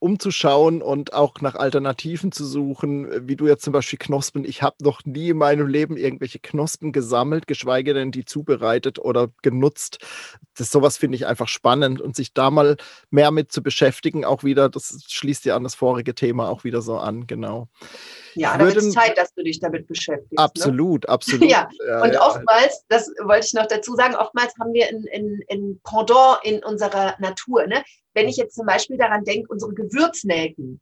umzuschauen 0.00 0.82
und 0.82 1.12
auch 1.12 1.40
nach 1.40 1.54
Alternativen 1.54 2.32
zu 2.32 2.44
suchen, 2.44 3.28
wie 3.28 3.36
du 3.36 3.46
jetzt 3.46 3.62
zum 3.62 3.72
Beispiel 3.72 4.00
Knospen. 4.00 4.44
Ich 4.44 4.62
habe 4.62 4.76
noch 4.82 5.04
nie 5.04 5.28
in 5.28 5.36
meinem 5.36 5.68
Leben 5.68 5.96
irgendwelche 5.96 6.40
Knospen 6.40 6.90
gesammelt, 6.90 7.46
geschweige 7.46 7.94
denn 7.94 8.10
die 8.10 8.24
zubereitet 8.24 8.98
oder 8.98 9.28
genutzt. 9.42 9.98
Das 10.56 10.72
sowas 10.72 10.96
finde 10.96 11.16
ich 11.16 11.26
einfach 11.26 11.46
spannend 11.46 12.00
und 12.00 12.16
sich 12.16 12.34
da 12.34 12.50
mal 12.50 12.76
mehr 13.10 13.30
mit 13.30 13.52
zu 13.52 13.62
beschäftigen, 13.62 14.24
auch 14.24 14.42
wieder, 14.42 14.68
das 14.68 15.04
schließt 15.06 15.44
ja 15.44 15.54
an 15.54 15.62
das 15.62 15.76
vorige 15.76 16.16
Thema 16.16 16.48
auch 16.48 16.64
wieder 16.64 16.82
so 16.82 16.98
an, 16.98 17.28
genau. 17.28 17.68
Ja, 18.34 18.56
da 18.58 18.66
wird 18.66 18.76
es 18.76 18.92
Zeit, 18.92 19.16
dass 19.16 19.32
du 19.34 19.42
dich 19.42 19.60
damit 19.60 19.86
beschäftigst. 19.86 20.32
Ne? 20.32 20.38
Absolut, 20.38 21.04
ne? 21.04 21.08
absolut. 21.14 21.50
ja. 21.50 21.68
ja. 21.86 22.02
und 22.02 22.12
ja. 22.12 22.26
oftmals, 22.26 22.84
das 22.88 23.08
wollte 23.22 23.46
ich 23.46 23.52
noch 23.54 23.66
dazu 23.66 23.94
sagen, 23.94 24.16
oftmals 24.16 24.52
haben 24.58 24.72
wir 24.72 24.88
ein, 24.88 25.04
ein, 25.12 25.40
ein 25.50 25.80
Pendant 25.82 26.38
in 26.44 26.62
unserer 26.64 27.16
Natur. 27.18 27.66
Ne? 27.66 27.82
Wenn 28.14 28.28
ich 28.28 28.36
jetzt 28.36 28.54
zum 28.54 28.66
Beispiel 28.66 28.96
daran 28.96 29.24
denke, 29.24 29.48
unsere 29.50 29.74
Gewürznelken, 29.74 30.80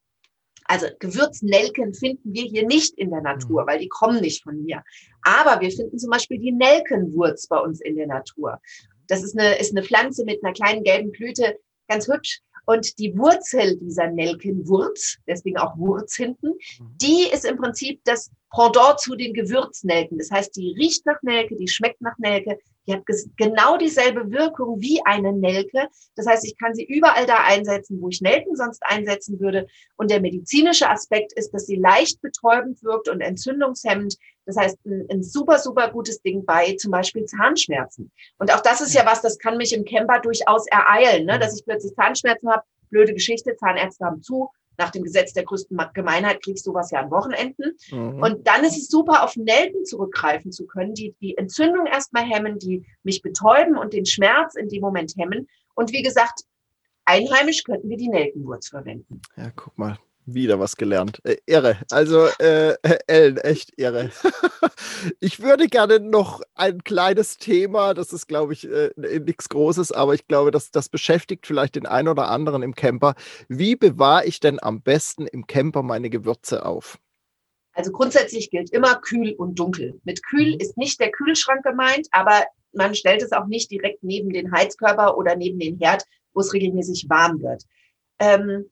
also 0.68 0.86
Gewürznelken 0.98 1.94
finden 1.94 2.32
wir 2.32 2.44
hier 2.44 2.66
nicht 2.66 2.96
in 2.98 3.10
der 3.10 3.22
Natur, 3.22 3.62
mhm. 3.62 3.66
weil 3.66 3.78
die 3.78 3.88
kommen 3.88 4.20
nicht 4.20 4.42
von 4.42 4.62
hier. 4.66 4.84
Aber 5.22 5.60
wir 5.60 5.70
finden 5.70 5.98
zum 5.98 6.10
Beispiel 6.10 6.38
die 6.38 6.52
Nelkenwurz 6.52 7.46
bei 7.46 7.58
uns 7.58 7.80
in 7.80 7.96
der 7.96 8.06
Natur. 8.06 8.60
Das 9.08 9.24
ist 9.24 9.36
eine, 9.38 9.58
ist 9.58 9.74
eine 9.74 9.82
Pflanze 9.82 10.24
mit 10.24 10.44
einer 10.44 10.52
kleinen 10.52 10.84
gelben 10.84 11.10
Blüte, 11.10 11.58
ganz 11.88 12.06
hübsch. 12.06 12.40
Und 12.66 12.98
die 12.98 13.16
Wurzel 13.16 13.78
dieser 13.78 14.08
Nelkenwurz, 14.08 15.16
deswegen 15.26 15.56
auch 15.56 15.78
Wurz 15.78 16.16
hinten, 16.16 16.48
mhm. 16.48 16.96
die 17.00 17.26
ist 17.32 17.46
im 17.46 17.56
Prinzip 17.56 18.02
das 18.04 18.30
Pendant 18.50 19.00
zu 19.00 19.16
den 19.16 19.32
Gewürznelken. 19.32 20.18
Das 20.18 20.30
heißt, 20.30 20.54
die 20.54 20.74
riecht 20.78 21.06
nach 21.06 21.22
Nelke, 21.22 21.56
die 21.56 21.68
schmeckt 21.68 22.02
nach 22.02 22.18
Nelke, 22.18 22.58
Die 22.88 22.94
hat 22.94 23.02
genau 23.36 23.76
dieselbe 23.76 24.30
Wirkung 24.32 24.80
wie 24.80 25.00
eine 25.04 25.34
Nelke. 25.34 25.88
Das 26.16 26.26
heißt, 26.26 26.44
ich 26.46 26.56
kann 26.56 26.74
sie 26.74 26.84
überall 26.84 27.26
da 27.26 27.44
einsetzen, 27.44 28.00
wo 28.00 28.08
ich 28.08 28.22
Nelken 28.22 28.56
sonst 28.56 28.82
einsetzen 28.82 29.38
würde. 29.40 29.66
Und 29.96 30.10
der 30.10 30.22
medizinische 30.22 30.88
Aspekt 30.88 31.34
ist, 31.34 31.52
dass 31.52 31.66
sie 31.66 31.76
leicht 31.76 32.22
betäubend 32.22 32.82
wirkt 32.82 33.10
und 33.10 33.20
entzündungshemmend. 33.20 34.16
Das 34.46 34.56
heißt, 34.56 34.78
ein, 34.86 35.06
ein 35.10 35.22
super, 35.22 35.58
super 35.58 35.90
gutes 35.90 36.22
Ding 36.22 36.46
bei 36.46 36.76
zum 36.78 36.90
Beispiel 36.90 37.26
Zahnschmerzen. 37.26 38.10
Und 38.38 38.54
auch 38.54 38.60
das 38.60 38.80
ist 38.80 38.94
ja 38.94 39.04
was, 39.04 39.20
das 39.20 39.38
kann 39.38 39.58
mich 39.58 39.74
im 39.74 39.84
Camper 39.84 40.20
durchaus 40.20 40.66
ereilen, 40.68 41.26
ne? 41.26 41.38
dass 41.38 41.58
ich 41.58 41.66
plötzlich 41.66 41.94
Zahnschmerzen 41.94 42.50
habe. 42.50 42.62
Blöde 42.88 43.12
Geschichte, 43.12 43.54
Zahnärzte 43.56 44.06
haben 44.06 44.22
zu, 44.22 44.48
nach 44.78 44.90
dem 44.90 45.02
Gesetz 45.02 45.32
der 45.32 45.44
größten 45.44 45.76
Gemeinheit 45.92 46.42
kriegst 46.42 46.66
du 46.66 46.72
was 46.72 46.90
ja 46.90 47.00
an 47.00 47.10
Wochenenden. 47.10 47.76
Mhm. 47.90 48.22
Und 48.22 48.46
dann 48.46 48.64
ist 48.64 48.76
es 48.76 48.88
super, 48.88 49.24
auf 49.24 49.36
Nelken 49.36 49.84
zurückgreifen 49.84 50.52
zu 50.52 50.66
können, 50.66 50.94
die 50.94 51.14
die 51.20 51.36
Entzündung 51.36 51.86
erstmal 51.86 52.24
hemmen, 52.24 52.58
die 52.58 52.86
mich 53.02 53.20
betäuben 53.20 53.76
und 53.76 53.92
den 53.92 54.06
Schmerz 54.06 54.54
in 54.54 54.68
dem 54.68 54.80
Moment 54.80 55.14
hemmen. 55.16 55.48
Und 55.74 55.92
wie 55.92 56.02
gesagt, 56.02 56.44
einheimisch 57.04 57.64
könnten 57.64 57.88
wir 57.88 57.96
die 57.96 58.08
Nelkenwurz 58.08 58.68
verwenden. 58.68 59.20
Ja, 59.36 59.50
guck 59.54 59.76
mal. 59.76 59.98
Wieder 60.30 60.60
was 60.60 60.76
gelernt. 60.76 61.20
Äh, 61.24 61.38
irre. 61.46 61.78
Also, 61.90 62.26
äh, 62.38 62.74
Ellen, 63.06 63.38
echt 63.38 63.72
irre. 63.78 64.10
ich 65.20 65.40
würde 65.40 65.68
gerne 65.68 66.00
noch 66.00 66.42
ein 66.54 66.84
kleines 66.84 67.38
Thema, 67.38 67.94
das 67.94 68.12
ist, 68.12 68.28
glaube 68.28 68.52
ich, 68.52 68.70
äh, 68.70 68.90
nichts 68.96 69.48
Großes, 69.48 69.90
aber 69.90 70.12
ich 70.12 70.26
glaube, 70.26 70.50
das, 70.50 70.70
das 70.70 70.90
beschäftigt 70.90 71.46
vielleicht 71.46 71.76
den 71.76 71.86
einen 71.86 72.08
oder 72.08 72.28
anderen 72.28 72.62
im 72.62 72.74
Camper. 72.74 73.14
Wie 73.48 73.74
bewahre 73.74 74.26
ich 74.26 74.38
denn 74.38 74.62
am 74.62 74.82
besten 74.82 75.26
im 75.26 75.46
Camper 75.46 75.82
meine 75.82 76.10
Gewürze 76.10 76.66
auf? 76.66 76.98
Also 77.72 77.90
grundsätzlich 77.90 78.50
gilt 78.50 78.68
immer 78.70 78.96
kühl 78.96 79.32
und 79.32 79.58
dunkel. 79.58 79.98
Mit 80.04 80.22
kühl 80.22 80.56
mhm. 80.56 80.60
ist 80.60 80.76
nicht 80.76 81.00
der 81.00 81.10
Kühlschrank 81.10 81.62
gemeint, 81.64 82.06
aber 82.10 82.44
man 82.74 82.94
stellt 82.94 83.22
es 83.22 83.32
auch 83.32 83.46
nicht 83.46 83.70
direkt 83.70 84.04
neben 84.04 84.28
den 84.28 84.52
Heizkörper 84.52 85.16
oder 85.16 85.36
neben 85.36 85.58
den 85.58 85.78
Herd, 85.78 86.04
wo 86.34 86.40
es 86.40 86.52
regelmäßig 86.52 87.06
warm 87.08 87.40
wird. 87.40 87.62
Ähm, 88.18 88.68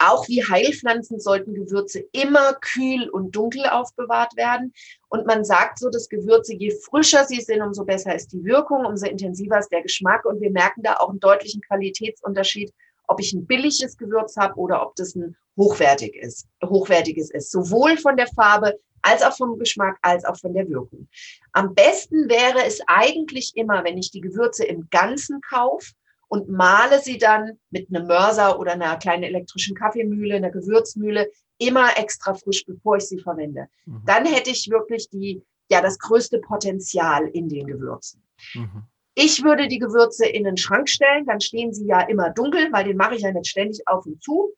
auch 0.00 0.26
wie 0.28 0.42
Heilpflanzen 0.42 1.20
sollten 1.20 1.54
Gewürze 1.54 2.04
immer 2.12 2.54
kühl 2.54 3.08
und 3.10 3.36
dunkel 3.36 3.66
aufbewahrt 3.66 4.34
werden. 4.36 4.72
Und 5.08 5.26
man 5.26 5.44
sagt 5.44 5.78
so, 5.78 5.90
dass 5.90 6.08
Gewürze, 6.08 6.54
je 6.54 6.70
frischer 6.70 7.24
sie 7.24 7.40
sind, 7.40 7.60
umso 7.60 7.84
besser 7.84 8.14
ist 8.14 8.32
die 8.32 8.44
Wirkung, 8.44 8.86
umso 8.86 9.06
intensiver 9.06 9.58
ist 9.58 9.70
der 9.70 9.82
Geschmack. 9.82 10.24
Und 10.24 10.40
wir 10.40 10.50
merken 10.50 10.82
da 10.82 10.94
auch 10.94 11.10
einen 11.10 11.20
deutlichen 11.20 11.60
Qualitätsunterschied, 11.60 12.72
ob 13.08 13.20
ich 13.20 13.32
ein 13.32 13.46
billiges 13.46 13.96
Gewürz 13.96 14.36
habe 14.36 14.54
oder 14.54 14.86
ob 14.86 14.96
das 14.96 15.14
ein 15.14 15.36
hochwertig 15.56 16.16
ist, 16.16 16.46
hochwertiges 16.64 17.30
ist. 17.30 17.50
Sowohl 17.50 17.98
von 17.98 18.16
der 18.16 18.28
Farbe 18.28 18.78
als 19.02 19.22
auch 19.22 19.36
vom 19.36 19.58
Geschmack, 19.58 19.98
als 20.02 20.24
auch 20.24 20.38
von 20.38 20.54
der 20.54 20.68
Wirkung. 20.68 21.08
Am 21.52 21.74
besten 21.74 22.28
wäre 22.28 22.64
es 22.66 22.80
eigentlich 22.86 23.52
immer, 23.56 23.84
wenn 23.84 23.98
ich 23.98 24.10
die 24.10 24.20
Gewürze 24.20 24.64
im 24.64 24.88
Ganzen 24.90 25.40
kaufe 25.42 25.92
und 26.30 26.48
male 26.48 27.00
sie 27.00 27.18
dann 27.18 27.58
mit 27.70 27.88
einem 27.88 28.06
Mörser 28.06 28.60
oder 28.60 28.72
einer 28.72 28.96
kleinen 28.96 29.24
elektrischen 29.24 29.74
Kaffeemühle, 29.74 30.36
einer 30.36 30.50
Gewürzmühle 30.50 31.28
immer 31.58 31.98
extra 31.98 32.34
frisch, 32.34 32.64
bevor 32.64 32.96
ich 32.98 33.04
sie 33.04 33.18
verwende. 33.18 33.66
Mhm. 33.84 34.02
Dann 34.06 34.26
hätte 34.26 34.50
ich 34.50 34.70
wirklich 34.70 35.10
die, 35.10 35.42
ja, 35.68 35.82
das 35.82 35.98
größte 35.98 36.38
Potenzial 36.38 37.26
in 37.28 37.48
den 37.48 37.66
Gewürzen. 37.66 38.22
Mhm. 38.54 38.84
Ich 39.16 39.42
würde 39.42 39.66
die 39.66 39.80
Gewürze 39.80 40.24
in 40.24 40.44
den 40.44 40.56
Schrank 40.56 40.88
stellen, 40.88 41.26
dann 41.26 41.40
stehen 41.40 41.74
sie 41.74 41.86
ja 41.86 42.00
immer 42.02 42.30
dunkel, 42.30 42.72
weil 42.72 42.84
den 42.84 42.96
mache 42.96 43.16
ich 43.16 43.22
ja 43.22 43.32
nicht 43.32 43.48
ständig 43.48 43.82
auf 43.86 44.06
und 44.06 44.22
zu. 44.22 44.54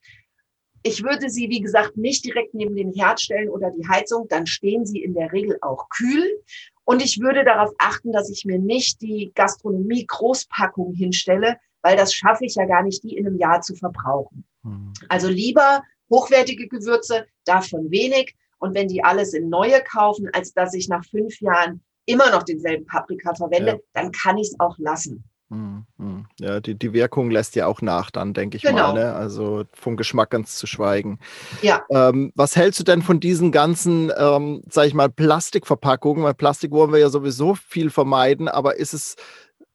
Ich 0.82 1.02
würde 1.02 1.30
sie, 1.30 1.48
wie 1.48 1.60
gesagt, 1.60 1.96
nicht 1.96 2.22
direkt 2.22 2.52
neben 2.52 2.76
den 2.76 2.92
Herd 2.92 3.18
stellen 3.20 3.48
oder 3.48 3.70
die 3.70 3.88
Heizung, 3.88 4.28
dann 4.28 4.46
stehen 4.46 4.84
sie 4.84 5.02
in 5.02 5.14
der 5.14 5.32
Regel 5.32 5.56
auch 5.62 5.88
kühl. 5.88 6.42
Und 6.84 7.02
ich 7.02 7.20
würde 7.20 7.44
darauf 7.44 7.70
achten, 7.78 8.12
dass 8.12 8.30
ich 8.30 8.44
mir 8.44 8.58
nicht 8.58 9.00
die 9.00 9.32
Gastronomie 9.34 10.06
Großpackung 10.06 10.94
hinstelle, 10.94 11.58
weil 11.82 11.96
das 11.96 12.14
schaffe 12.14 12.44
ich 12.44 12.54
ja 12.54 12.64
gar 12.64 12.82
nicht, 12.82 13.02
die 13.02 13.16
in 13.16 13.26
einem 13.26 13.38
Jahr 13.38 13.60
zu 13.60 13.74
verbrauchen. 13.74 14.44
Mhm. 14.62 14.92
Also 15.08 15.28
lieber 15.28 15.82
hochwertige 16.10 16.68
Gewürze, 16.68 17.26
davon 17.44 17.90
wenig. 17.90 18.34
Und 18.58 18.74
wenn 18.74 18.88
die 18.88 19.02
alles 19.02 19.34
in 19.34 19.48
neue 19.48 19.82
kaufen, 19.82 20.28
als 20.32 20.52
dass 20.52 20.74
ich 20.74 20.88
nach 20.88 21.04
fünf 21.04 21.40
Jahren 21.40 21.82
immer 22.06 22.30
noch 22.30 22.42
denselben 22.42 22.86
Paprika 22.86 23.34
verwende, 23.34 23.72
ja. 23.72 23.78
dann 23.92 24.12
kann 24.12 24.38
ich 24.38 24.48
es 24.48 24.60
auch 24.60 24.76
lassen. 24.78 25.24
Mhm. 25.52 25.84
Mhm. 25.98 26.26
Ja, 26.40 26.60
die, 26.60 26.74
die 26.74 26.94
Wirkung 26.94 27.30
lässt 27.30 27.54
ja 27.56 27.66
auch 27.66 27.82
nach 27.82 28.10
dann, 28.10 28.32
denke 28.32 28.56
ich 28.56 28.62
genau. 28.62 28.88
mal. 28.88 28.94
Ne? 28.94 29.12
Also 29.12 29.64
vom 29.74 29.98
Geschmack 29.98 30.30
ganz 30.30 30.56
zu 30.56 30.66
schweigen. 30.66 31.18
Ja. 31.60 31.84
Ähm, 31.90 32.32
was 32.34 32.56
hältst 32.56 32.80
du 32.80 32.84
denn 32.84 33.02
von 33.02 33.20
diesen 33.20 33.52
ganzen, 33.52 34.10
ähm, 34.16 34.62
sag 34.70 34.86
ich 34.86 34.94
mal, 34.94 35.10
Plastikverpackungen? 35.10 36.24
Weil 36.24 36.34
Plastik 36.34 36.70
wollen 36.70 36.92
wir 36.92 37.00
ja 37.00 37.10
sowieso 37.10 37.54
viel 37.54 37.90
vermeiden, 37.90 38.48
aber 38.48 38.76
ist 38.76 38.94
es 38.94 39.16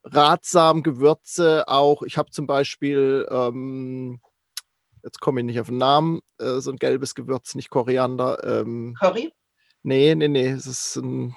ratsam 0.04 0.82
Gewürze 0.82 1.68
auch? 1.68 2.02
Ich 2.02 2.18
habe 2.18 2.32
zum 2.32 2.48
Beispiel, 2.48 3.28
ähm, 3.30 4.20
jetzt 5.04 5.20
komme 5.20 5.42
ich 5.42 5.46
nicht 5.46 5.60
auf 5.60 5.68
den 5.68 5.78
Namen, 5.78 6.22
äh, 6.40 6.60
so 6.60 6.72
ein 6.72 6.78
gelbes 6.78 7.14
Gewürz, 7.14 7.54
nicht 7.54 7.70
Koriander. 7.70 8.44
Ähm, 8.44 8.96
Curry? 9.00 9.32
Nee, 9.84 10.16
nee, 10.16 10.28
nee, 10.28 10.50
es 10.50 10.66
ist 10.66 10.96
ein 10.96 11.36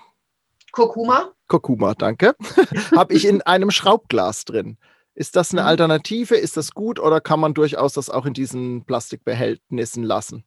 Kurkuma? 0.73 1.33
Kurkuma, 1.49 1.95
danke. 1.95 2.35
Habe 2.97 3.15
ich 3.15 3.27
in 3.27 3.43
einem 3.43 3.71
Schraubglas 3.71 4.45
drin. 4.45 4.79
Ist 5.15 5.37
das 5.37 5.53
eine 5.53 5.63
mhm. 5.63 5.69
Alternative? 5.69 6.37
Ist 6.37 6.57
das 6.57 6.73
gut 6.73 6.99
oder 6.99 7.21
kann 7.21 7.41
man 7.41 7.55
durchaus 7.55 7.95
das 7.95 8.11
auch 8.11 8.27
in 8.27 8.33
diesen 8.33 8.85
Plastikbehältnissen 8.85 10.03
lassen? 10.03 10.45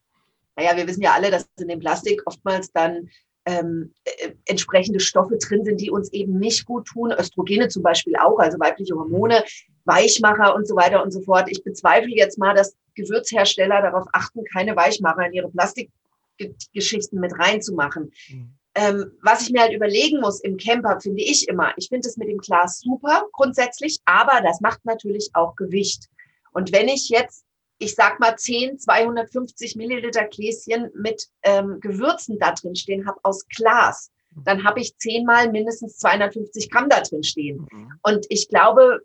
Naja, 0.56 0.76
wir 0.76 0.86
wissen 0.86 1.02
ja 1.02 1.12
alle, 1.12 1.30
dass 1.30 1.48
in 1.60 1.68
dem 1.68 1.80
Plastik 1.80 2.22
oftmals 2.26 2.72
dann 2.72 3.08
ähm, 3.46 3.92
äh, 4.04 4.32
entsprechende 4.46 5.00
Stoffe 5.00 5.36
drin 5.36 5.64
sind, 5.64 5.80
die 5.80 5.90
uns 5.90 6.12
eben 6.12 6.38
nicht 6.38 6.64
gut 6.64 6.86
tun. 6.86 7.12
Östrogene 7.12 7.68
zum 7.68 7.82
Beispiel 7.82 8.14
auch, 8.16 8.38
also 8.38 8.58
weibliche 8.58 8.94
Hormone, 8.94 9.44
Weichmacher 9.84 10.54
und 10.54 10.66
so 10.66 10.76
weiter 10.76 11.02
und 11.02 11.10
so 11.10 11.20
fort. 11.20 11.48
Ich 11.50 11.62
bezweifle 11.62 12.14
jetzt 12.14 12.38
mal, 12.38 12.54
dass 12.54 12.76
Gewürzhersteller 12.94 13.82
darauf 13.82 14.06
achten, 14.12 14.44
keine 14.44 14.76
Weichmacher 14.76 15.26
in 15.26 15.34
ihre 15.34 15.50
Plastikgeschichten 15.50 17.20
mit 17.20 17.38
reinzumachen. 17.38 18.12
Mhm. 18.30 18.54
Ähm, 18.76 19.12
was 19.22 19.42
ich 19.42 19.50
mir 19.50 19.62
halt 19.62 19.72
überlegen 19.72 20.20
muss 20.20 20.40
im 20.40 20.56
Camper, 20.56 21.00
finde 21.00 21.22
ich 21.22 21.48
immer, 21.48 21.72
ich 21.76 21.88
finde 21.88 22.08
es 22.08 22.16
mit 22.16 22.28
dem 22.28 22.38
Glas 22.38 22.80
super 22.80 23.28
grundsätzlich, 23.32 23.98
aber 24.04 24.40
das 24.42 24.60
macht 24.60 24.84
natürlich 24.84 25.30
auch 25.34 25.54
Gewicht. 25.54 26.08
Und 26.52 26.72
wenn 26.72 26.88
ich 26.88 27.08
jetzt, 27.08 27.44
ich 27.78 27.94
sag 27.94 28.18
mal 28.18 28.36
10, 28.36 28.78
250 28.78 29.76
Milliliter 29.76 30.24
Gläschen 30.24 30.90
mit 30.94 31.28
ähm, 31.42 31.78
Gewürzen 31.80 32.38
da 32.38 32.52
drin 32.52 32.74
stehen 32.74 33.06
habe 33.06 33.20
aus 33.22 33.46
Glas, 33.48 34.10
dann 34.44 34.64
habe 34.64 34.80
ich 34.80 34.96
zehnmal 34.96 35.50
mindestens 35.50 35.98
250 35.98 36.70
Gramm 36.70 36.88
da 36.88 37.00
drin 37.00 37.22
stehen. 37.22 37.66
Mhm. 37.70 37.92
Und 38.02 38.26
ich 38.28 38.48
glaube, 38.48 39.00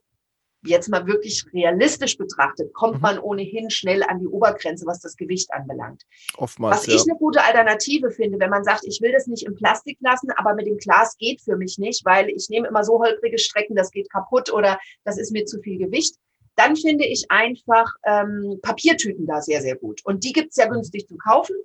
jetzt 0.64 0.90
mal 0.90 1.08
wirklich 1.08 1.46
realistisch 1.54 2.18
betrachtet, 2.18 2.74
kommt 2.74 2.96
mhm. 2.96 3.02
man 3.02 3.20
ohnehin 3.20 3.70
schnell 3.70 4.04
an 4.04 4.20
die 4.20 4.28
Obergrenze, 4.28 4.86
was 4.86 5.00
das 5.00 5.16
Gewicht 5.16 5.52
anbelangt. 5.54 6.04
Oftmals, 6.38 6.78
was 6.78 6.88
ich 6.88 7.02
eine 7.02 7.18
gute 7.18 7.44
Alternative 7.44 8.12
finde, 8.12 8.40
wenn 8.40 8.50
man 8.50 8.64
sagt, 8.64 8.86
ich 8.86 9.00
will 9.02 9.12
das 9.12 9.28
nicht 9.28 9.46
im 9.46 9.56
Plastik 9.56 9.98
lassen, 10.02 10.32
aber 10.36 10.54
mit 10.56 10.68
dem 10.68 10.78
Glas 10.78 11.16
geht 11.18 11.42
für 11.42 11.56
mich 11.56 11.78
nicht, 11.78 12.04
weil 12.06 12.30
ich 12.30 12.50
nehme 12.50 12.68
immer 12.68 12.84
so 12.84 13.00
holprige 13.00 13.38
Strecken, 13.38 13.76
das 13.76 13.92
geht 13.92 14.12
kaputt 14.12 14.52
oder 14.52 14.80
das 15.06 15.18
ist 15.18 15.32
mir 15.32 15.46
zu 15.46 15.62
viel 15.62 15.78
Gewicht. 15.78 16.16
Dann 16.56 16.76
finde 16.76 17.06
ich 17.06 17.26
einfach 17.30 17.94
ähm, 18.06 18.60
Papiertüten 18.62 19.26
da 19.26 19.42
sehr, 19.42 19.62
sehr 19.62 19.78
gut. 19.78 20.02
Und 20.04 20.26
die 20.26 20.34
gibt's 20.34 20.58
ja 20.58 20.68
günstig 20.68 21.08
zu 21.08 21.16
kaufen. 21.16 21.56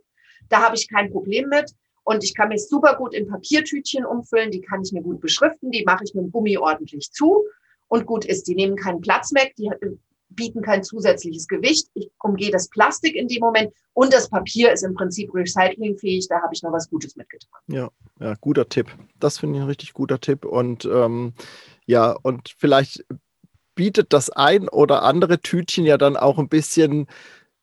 Da 0.49 0.63
habe 0.63 0.77
ich 0.77 0.89
kein 0.89 1.11
Problem 1.11 1.49
mit. 1.49 1.73
Und 2.05 2.23
ich 2.23 2.35
kann 2.35 2.51
mich 2.51 2.69
super 2.69 2.95
gut 2.95 3.13
in 3.13 3.27
Papiertütchen 3.27 4.05
umfüllen. 4.05 4.53
Die 4.53 4.61
kann 4.61 4.83
ich 4.83 4.93
mir 4.93 5.03
gut 5.03 5.21
beschriften. 5.21 5.73
Die 5.73 5.83
mache 5.85 6.05
ich 6.05 6.15
mit 6.15 6.27
dem 6.27 6.31
Gummi 6.31 6.59
ordentlich 6.59 7.11
zu 7.11 7.45
und 7.95 8.07
gut 8.07 8.25
ist. 8.25 8.49
Die 8.49 8.57
nehmen 8.57 8.77
keinen 8.77 9.01
Platz 9.01 9.33
weg, 9.33 9.55
die 9.57 9.67
äh, 9.67 9.97
bieten 10.31 10.63
kein 10.63 10.83
zusätzliches 10.83 11.47
Gewicht. 11.47 11.89
Ich 11.95 12.11
umgehe 12.21 12.51
das 12.51 12.69
Plastik 12.69 13.15
in 13.15 13.29
dem 13.29 13.41
Moment 13.41 13.73
und 13.93 14.13
das 14.13 14.29
Papier 14.29 14.73
ist 14.73 14.83
im 14.83 14.95
Prinzip 14.95 15.33
recyclingfähig. 15.33 16.27
Da 16.29 16.43
habe 16.43 16.53
ich 16.53 16.63
noch 16.63 16.73
was 16.73 16.91
Gutes 16.91 17.15
mitgetan. 17.15 17.61
Ja, 17.69 17.89
ja, 18.19 18.35
guter 18.41 18.69
Tipp. 18.69 18.89
Das 19.21 19.39
finde 19.39 19.59
ich 19.59 19.63
ein 19.63 19.69
richtig 19.69 19.93
guter 19.93 20.21
Tipp. 20.21 20.45
Und 20.45 20.85
ähm, 20.87 21.35
ja, 21.87 22.17
und 22.23 22.53
vielleicht 22.59 23.05
bietet 23.77 24.13
das 24.13 24.29
ein 24.29 24.69
oder 24.69 25.03
andere 25.03 25.41
Tütchen 25.41 25.85
ja 25.85 25.97
dann 25.97 26.17
auch 26.17 26.39
ein 26.39 26.49
bisschen 26.49 27.07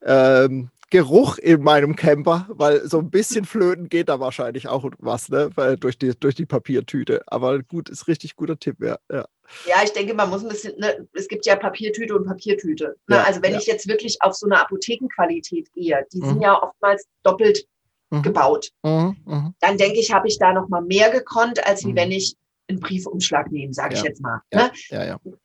ähm, 0.01 0.69
Geruch 0.91 1.37
in 1.37 1.63
meinem 1.63 1.95
Camper, 1.95 2.47
weil 2.49 2.85
so 2.85 2.99
ein 2.99 3.09
bisschen 3.09 3.45
flöten 3.45 3.87
geht 3.87 4.09
da 4.09 4.19
wahrscheinlich 4.19 4.67
auch 4.67 4.85
was, 4.99 5.29
ne? 5.29 5.49
Weil 5.55 5.77
durch, 5.77 5.97
die, 5.97 6.11
durch 6.19 6.35
die 6.35 6.45
Papiertüte. 6.45 7.23
Aber 7.27 7.63
gut, 7.63 7.89
ist 7.89 8.07
richtig 8.09 8.35
guter 8.35 8.59
Tipp, 8.59 8.77
ja. 8.81 8.97
ja. 9.09 9.25
Ja, 9.65 9.77
ich 9.83 9.93
denke, 9.93 10.13
man 10.13 10.29
muss 10.29 10.43
ein 10.43 10.49
bisschen, 10.49 10.77
ne, 10.77 11.07
es 11.13 11.27
gibt 11.27 11.45
ja 11.45 11.55
Papiertüte 11.55 12.15
und 12.15 12.25
Papiertüte. 12.25 12.95
Ne? 13.07 13.15
Ja, 13.15 13.23
also 13.23 13.41
wenn 13.41 13.53
ja. 13.53 13.59
ich 13.59 13.67
jetzt 13.67 13.87
wirklich 13.87 14.21
auf 14.21 14.33
so 14.35 14.45
eine 14.45 14.59
Apothekenqualität 14.61 15.71
gehe, 15.73 16.05
die 16.13 16.21
mhm. 16.21 16.25
sind 16.25 16.41
ja 16.41 16.61
oftmals 16.61 17.07
doppelt 17.23 17.65
mhm. 18.09 18.21
gebaut. 18.21 18.69
Mhm. 18.83 19.15
mhm. 19.25 19.55
Dann 19.61 19.77
denke 19.77 19.99
ich, 19.99 20.13
habe 20.13 20.27
ich 20.27 20.37
da 20.39 20.53
noch 20.53 20.67
mal 20.67 20.81
mehr 20.81 21.09
gekonnt, 21.09 21.65
als 21.65 21.85
wie 21.85 21.91
mhm. 21.91 21.97
wenn 21.97 22.11
ich 22.11 22.35
einen 22.67 22.79
Briefumschlag 22.79 23.51
nehme, 23.51 23.73
sage 23.73 23.95
ja. 23.95 23.99
ich 23.99 24.05
jetzt 24.05 24.21
mal. 24.21 24.41
Ne? 24.53 24.71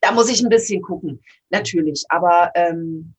Da 0.00 0.12
muss 0.12 0.28
ich 0.28 0.42
ein 0.42 0.48
bisschen 0.48 0.82
gucken, 0.82 1.20
natürlich. 1.50 2.04
Aber 2.08 2.50
ähm, 2.54 3.14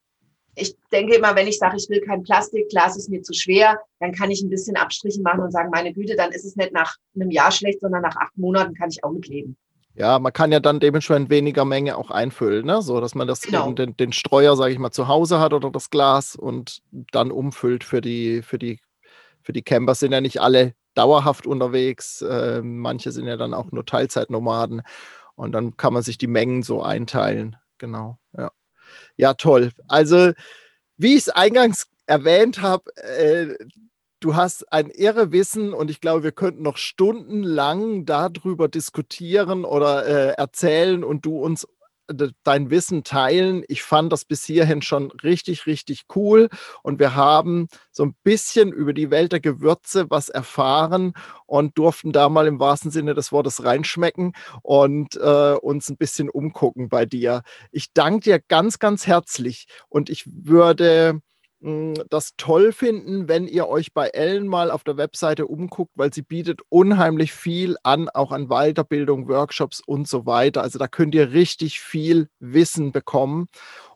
ich 0.58 0.76
denke 0.92 1.16
immer, 1.16 1.36
wenn 1.36 1.48
ich 1.48 1.60
sage, 1.60 1.78
ich 1.78 1.88
will 1.90 2.02
kein 2.02 2.24
Plastik, 2.24 2.70
Glas 2.70 2.98
ist 2.98 3.10
mir 3.10 3.22
zu 3.22 3.34
schwer, 3.34 3.80
dann 4.00 4.12
kann 4.12 4.32
ich 4.32 4.42
ein 4.42 4.50
bisschen 4.50 4.76
Abstriche 4.76 5.22
machen 5.22 5.42
und 5.42 5.52
sagen, 5.52 5.70
meine 5.72 5.94
Güte, 5.94 6.16
dann 6.16 6.32
ist 6.32 6.46
es 6.46 6.56
nicht 6.56 6.74
nach 6.74 6.96
einem 7.16 7.30
Jahr 7.30 7.52
schlecht, 7.52 7.80
sondern 7.82 8.02
nach 8.02 8.16
acht 8.16 8.38
Monaten 8.38 8.74
kann 8.74 8.90
ich 8.90 9.04
auch 9.04 9.12
mitleben. 9.12 9.56
Ja, 9.94 10.20
man 10.20 10.34
kann 10.34 10.52
ja 10.52 10.60
dann 10.60 10.80
dementsprechend 10.80 11.30
weniger 11.30 11.66
Menge 11.66 11.98
auch 11.98 12.12
einfüllen, 12.12 12.66
ne? 12.66 12.82
so 12.82 13.00
dass 13.02 13.16
man 13.16 13.28
das 13.28 13.42
genau. 13.42 13.72
den, 13.72 13.98
den 13.98 14.14
Streuer, 14.14 14.56
sage 14.56 14.74
ich 14.74 14.80
mal, 14.80 14.92
zu 14.92 15.08
Hause 15.08 15.40
hat 15.40 15.54
oder 15.54 15.72
das 15.72 15.90
Glas 15.90 16.36
und 16.36 16.82
dann 17.12 17.32
umfüllt 17.32 17.84
für 17.84 18.02
die, 18.02 18.42
für 18.42 18.60
die, 18.60 18.80
für 19.42 19.54
die 19.54 19.64
Camper. 19.64 19.96
Sind 19.96 20.12
ja 20.12 20.22
nicht 20.22 20.40
alle 20.40 20.74
dauerhaft 20.94 21.48
unterwegs, 21.48 22.22
äh, 22.22 22.62
manche 22.62 23.12
sind 23.12 23.26
ja 23.26 23.38
dann 23.38 23.54
auch 23.54 23.72
nur 23.72 23.86
Teilzeitnomaden 23.86 24.82
und 25.36 25.52
dann 25.52 25.78
kann 25.78 25.94
man 25.94 26.04
sich 26.04 26.18
die 26.18 26.28
Mengen 26.28 26.64
so 26.64 26.82
einteilen. 26.82 27.56
Genau, 27.80 28.18
ja. 29.18 29.34
Toll. 29.34 29.72
Also, 29.88 30.32
wie 30.98 31.16
ich 31.16 31.22
es 31.22 31.30
eingangs 31.30 31.88
erwähnt 32.06 32.62
habe, 32.62 32.96
äh, 32.98 33.56
du 34.20 34.36
hast 34.36 34.72
ein 34.72 34.90
irre 34.90 35.32
Wissen 35.32 35.74
und 35.74 35.92
ich 35.92 36.02
glaube, 36.02 36.24
wir 36.24 36.32
könnten 36.32 36.64
noch 36.64 36.78
stundenlang 36.78 38.06
darüber 38.06 38.68
diskutieren 38.68 39.66
oder 39.66 40.06
äh, 40.06 40.34
erzählen 40.38 41.04
und 41.04 41.26
du 41.26 41.40
uns 41.40 41.68
dein 42.44 42.70
Wissen 42.70 43.04
teilen. 43.04 43.64
Ich 43.68 43.84
fand 43.84 44.12
das 44.12 44.26
bis 44.26 44.44
hierhin 44.46 44.82
schon 44.82 45.12
richtig, 45.24 45.66
richtig 45.66 46.06
cool 46.16 46.50
und 46.84 47.00
wir 47.00 47.16
haben 47.16 47.68
so 47.92 48.04
ein 48.04 48.16
bisschen 48.24 48.72
über 48.72 48.94
die 48.94 49.12
Welt 49.12 49.32
der 49.32 49.40
Gewürze 49.40 50.10
was 50.10 50.30
erfahren 50.30 51.14
und 51.46 51.78
durften 51.78 52.12
da 52.12 52.30
mal 52.30 52.48
im 52.48 52.60
wahrsten 52.60 52.92
Sinne 52.92 53.14
des 53.14 53.32
Wortes 53.32 53.64
reinschmecken 53.64 54.34
und 54.62 55.16
äh, 55.16 55.54
uns 55.62 55.90
ein 55.90 55.98
bisschen 55.98 56.30
umgucken 56.30 56.90
bei 56.90 57.06
dir. 57.06 57.42
Ich 57.72 57.94
danke 57.94 58.22
dir 58.22 58.40
ganz, 58.48 58.80
ganz 58.80 59.08
herzlich 59.08 59.68
und 59.90 60.10
ich 60.10 60.26
würde 60.28 61.22
das 61.60 62.34
toll 62.38 62.72
finden, 62.72 63.28
wenn 63.28 63.48
ihr 63.48 63.68
euch 63.68 63.94
bei 63.94 64.10
Ellen 64.10 64.48
mal 64.48 64.70
auf 64.70 64.84
der 64.84 64.98
Webseite 64.98 65.48
umguckt, 65.48 65.92
weil 65.96 66.14
sie 66.14 66.22
bietet 66.22 66.62
unheimlich 66.70 67.34
viel 67.34 67.78
an, 67.82 68.10
auch 68.10 68.32
an 68.32 68.48
Weiterbildung, 68.48 69.28
Workshops 69.28 69.82
und 69.86 70.08
so 70.08 70.28
weiter. 70.28 70.62
Also 70.62 70.78
da 70.78 70.88
könnt 70.88 71.16
ihr 71.16 71.32
richtig 71.32 71.80
viel 71.80 72.30
Wissen 72.40 72.92
bekommen. 72.92 73.48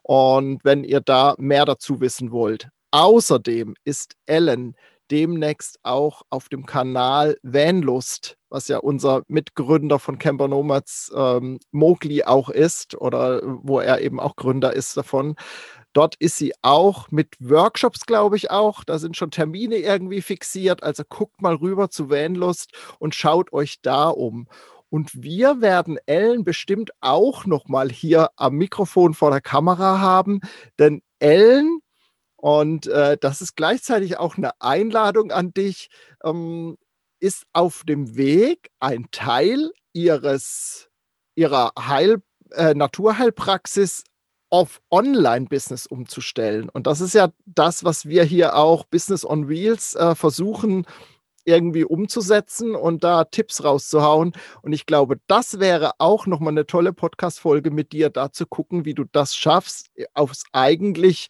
Und 0.01 0.63
wenn 0.63 0.83
ihr 0.83 1.01
da 1.01 1.35
mehr 1.37 1.65
dazu 1.65 2.01
wissen 2.01 2.31
wollt. 2.31 2.69
Außerdem 2.89 3.75
ist 3.85 4.15
Ellen 4.25 4.75
demnächst 5.11 5.79
auch 5.83 6.21
auf 6.29 6.49
dem 6.49 6.65
Kanal 6.65 7.37
Vanlust, 7.43 8.37
was 8.49 8.67
ja 8.69 8.77
unser 8.77 9.23
Mitgründer 9.27 9.99
von 9.99 10.17
Camper 10.17 10.47
Nomads 10.47 11.11
ähm, 11.15 11.59
Mowgli 11.71 12.23
auch 12.23 12.49
ist 12.49 12.95
oder 12.95 13.41
wo 13.43 13.79
er 13.79 14.01
eben 14.01 14.19
auch 14.19 14.35
Gründer 14.35 14.73
ist 14.73 14.95
davon, 14.97 15.35
Dort 15.93 16.15
ist 16.15 16.37
sie 16.37 16.53
auch 16.61 17.11
mit 17.11 17.35
Workshops, 17.39 18.05
glaube 18.05 18.37
ich, 18.37 18.49
auch. 18.49 18.83
Da 18.83 18.97
sind 18.97 19.17
schon 19.17 19.31
Termine 19.31 19.75
irgendwie 19.75 20.21
fixiert. 20.21 20.83
Also 20.83 21.03
guckt 21.07 21.41
mal 21.41 21.55
rüber 21.55 21.89
zu 21.89 22.09
Vanlust 22.09 22.71
und 22.99 23.13
schaut 23.13 23.51
euch 23.51 23.81
da 23.81 24.07
um. 24.07 24.47
Und 24.89 25.11
wir 25.13 25.61
werden 25.61 25.97
Ellen 26.05 26.43
bestimmt 26.43 26.91
auch 27.01 27.45
noch 27.45 27.67
mal 27.67 27.89
hier 27.89 28.29
am 28.35 28.55
Mikrofon 28.55 29.13
vor 29.13 29.31
der 29.31 29.41
Kamera 29.41 29.99
haben, 29.99 30.41
denn 30.79 31.01
Ellen 31.19 31.79
und 32.41 32.87
äh, 32.87 33.17
das 33.19 33.41
ist 33.41 33.55
gleichzeitig 33.55 34.17
auch 34.17 34.35
eine 34.35 34.59
Einladung 34.59 35.31
an 35.31 35.53
dich, 35.53 35.89
ähm, 36.23 36.77
ist 37.19 37.45
auf 37.53 37.83
dem 37.85 38.17
Weg, 38.17 38.71
ein 38.79 39.05
Teil 39.11 39.71
ihres 39.93 40.89
ihrer 41.35 41.71
Heil, 41.77 42.21
äh, 42.51 42.73
Naturheilpraxis 42.73 44.03
auf 44.49 44.81
Online-Business 44.89 45.85
umzustellen. 45.85 46.67
Und 46.69 46.87
das 46.87 46.99
ist 46.99 47.13
ja 47.13 47.29
das, 47.45 47.83
was 47.83 48.07
wir 48.07 48.23
hier 48.23 48.55
auch 48.55 48.85
Business 48.85 49.23
on 49.23 49.47
Wheels 49.47 49.95
äh, 49.95 50.15
versuchen 50.15 50.85
irgendwie 51.45 51.85
umzusetzen 51.85 52.75
und 52.75 53.03
da 53.03 53.23
Tipps 53.25 53.63
rauszuhauen. 53.63 54.33
Und 54.61 54.73
ich 54.73 54.85
glaube, 54.85 55.19
das 55.27 55.59
wäre 55.59 55.91
auch 55.99 56.27
nochmal 56.27 56.53
eine 56.53 56.65
tolle 56.65 56.93
Podcast-Folge 56.93 57.71
mit 57.71 57.93
dir, 57.93 58.09
da 58.09 58.31
zu 58.31 58.45
gucken, 58.45 58.85
wie 58.85 58.93
du 58.93 59.05
das 59.11 59.35
schaffst, 59.35 59.91
aufs 60.13 60.43
eigentlich 60.51 61.29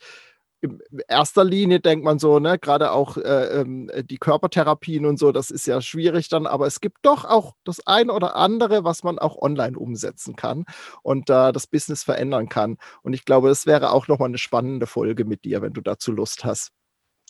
in 0.61 0.79
erster 1.07 1.43
Linie 1.43 1.79
denkt 1.79 2.05
man 2.05 2.19
so, 2.19 2.39
ne, 2.39 2.59
gerade 2.59 2.91
auch 2.91 3.17
äh, 3.17 3.61
ähm, 3.61 3.89
die 4.05 4.17
Körpertherapien 4.17 5.05
und 5.05 5.17
so, 5.17 5.31
das 5.31 5.51
ist 5.51 5.65
ja 5.65 5.81
schwierig 5.81 6.29
dann, 6.29 6.45
aber 6.45 6.67
es 6.67 6.81
gibt 6.81 6.97
doch 7.01 7.25
auch 7.25 7.55
das 7.63 7.85
ein 7.87 8.09
oder 8.09 8.35
andere, 8.35 8.83
was 8.83 9.03
man 9.03 9.19
auch 9.19 9.37
online 9.41 9.77
umsetzen 9.77 10.35
kann 10.35 10.65
und 11.03 11.29
äh, 11.29 11.51
das 11.51 11.67
Business 11.67 12.03
verändern 12.03 12.49
kann. 12.49 12.77
Und 13.01 13.13
ich 13.13 13.25
glaube, 13.25 13.49
das 13.49 13.65
wäre 13.65 13.91
auch 13.91 14.07
nochmal 14.07 14.29
eine 14.29 14.37
spannende 14.37 14.87
Folge 14.87 15.25
mit 15.25 15.45
dir, 15.45 15.61
wenn 15.61 15.73
du 15.73 15.81
dazu 15.81 16.11
Lust 16.11 16.45
hast. 16.45 16.71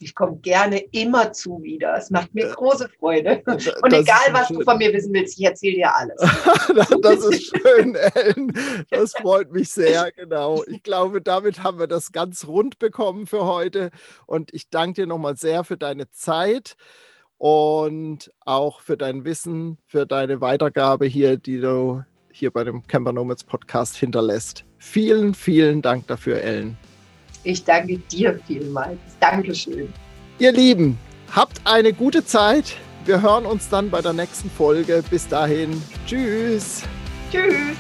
Ich 0.01 0.15
komme 0.15 0.37
gerne 0.37 0.79
immer 0.91 1.31
zu 1.33 1.61
wieder. 1.61 1.95
Es 1.95 2.09
macht 2.09 2.33
mir 2.33 2.47
große 2.49 2.89
Freude. 2.99 3.41
Und 3.45 3.65
das 3.65 4.01
egal, 4.01 4.17
was 4.31 4.47
du 4.47 4.61
von 4.61 4.77
mir 4.77 4.91
wissen 4.93 5.13
willst, 5.13 5.39
ich 5.39 5.45
erzähle 5.45 5.75
dir 5.75 5.95
alles. 5.95 6.17
das 7.01 7.25
ist 7.25 7.55
schön, 7.57 7.95
Ellen. 7.95 8.53
Das 8.89 9.13
freut 9.13 9.51
mich 9.51 9.71
sehr, 9.71 10.11
genau. 10.11 10.63
Ich 10.67 10.83
glaube, 10.83 11.21
damit 11.21 11.63
haben 11.63 11.79
wir 11.79 11.87
das 11.87 12.11
ganz 12.11 12.47
rund 12.47 12.79
bekommen 12.79 13.27
für 13.27 13.45
heute. 13.45 13.91
Und 14.25 14.53
ich 14.53 14.69
danke 14.69 15.01
dir 15.01 15.07
nochmal 15.07 15.37
sehr 15.37 15.63
für 15.63 15.77
deine 15.77 16.09
Zeit 16.11 16.75
und 17.37 18.31
auch 18.41 18.81
für 18.81 18.97
dein 18.97 19.25
Wissen, 19.25 19.77
für 19.87 20.05
deine 20.05 20.41
Weitergabe 20.41 21.05
hier, 21.05 21.37
die 21.37 21.59
du 21.59 22.03
hier 22.31 22.51
bei 22.51 22.63
dem 22.63 22.85
Camper 22.87 23.13
Nomads 23.13 23.43
Podcast 23.43 23.97
hinterlässt. 23.97 24.63
Vielen, 24.77 25.33
vielen 25.33 25.81
Dank 25.81 26.07
dafür, 26.07 26.41
Ellen. 26.41 26.77
Ich 27.43 27.63
danke 27.63 27.97
dir 27.97 28.39
vielmals. 28.45 28.99
Dankeschön. 29.19 29.91
Ihr 30.39 30.51
Lieben, 30.51 30.97
habt 31.31 31.61
eine 31.65 31.93
gute 31.93 32.25
Zeit. 32.25 32.75
Wir 33.05 33.21
hören 33.21 33.45
uns 33.45 33.69
dann 33.69 33.89
bei 33.89 34.01
der 34.01 34.13
nächsten 34.13 34.49
Folge. 34.49 35.03
Bis 35.09 35.27
dahin. 35.27 35.81
Tschüss. 36.05 36.83
Tschüss. 37.31 37.77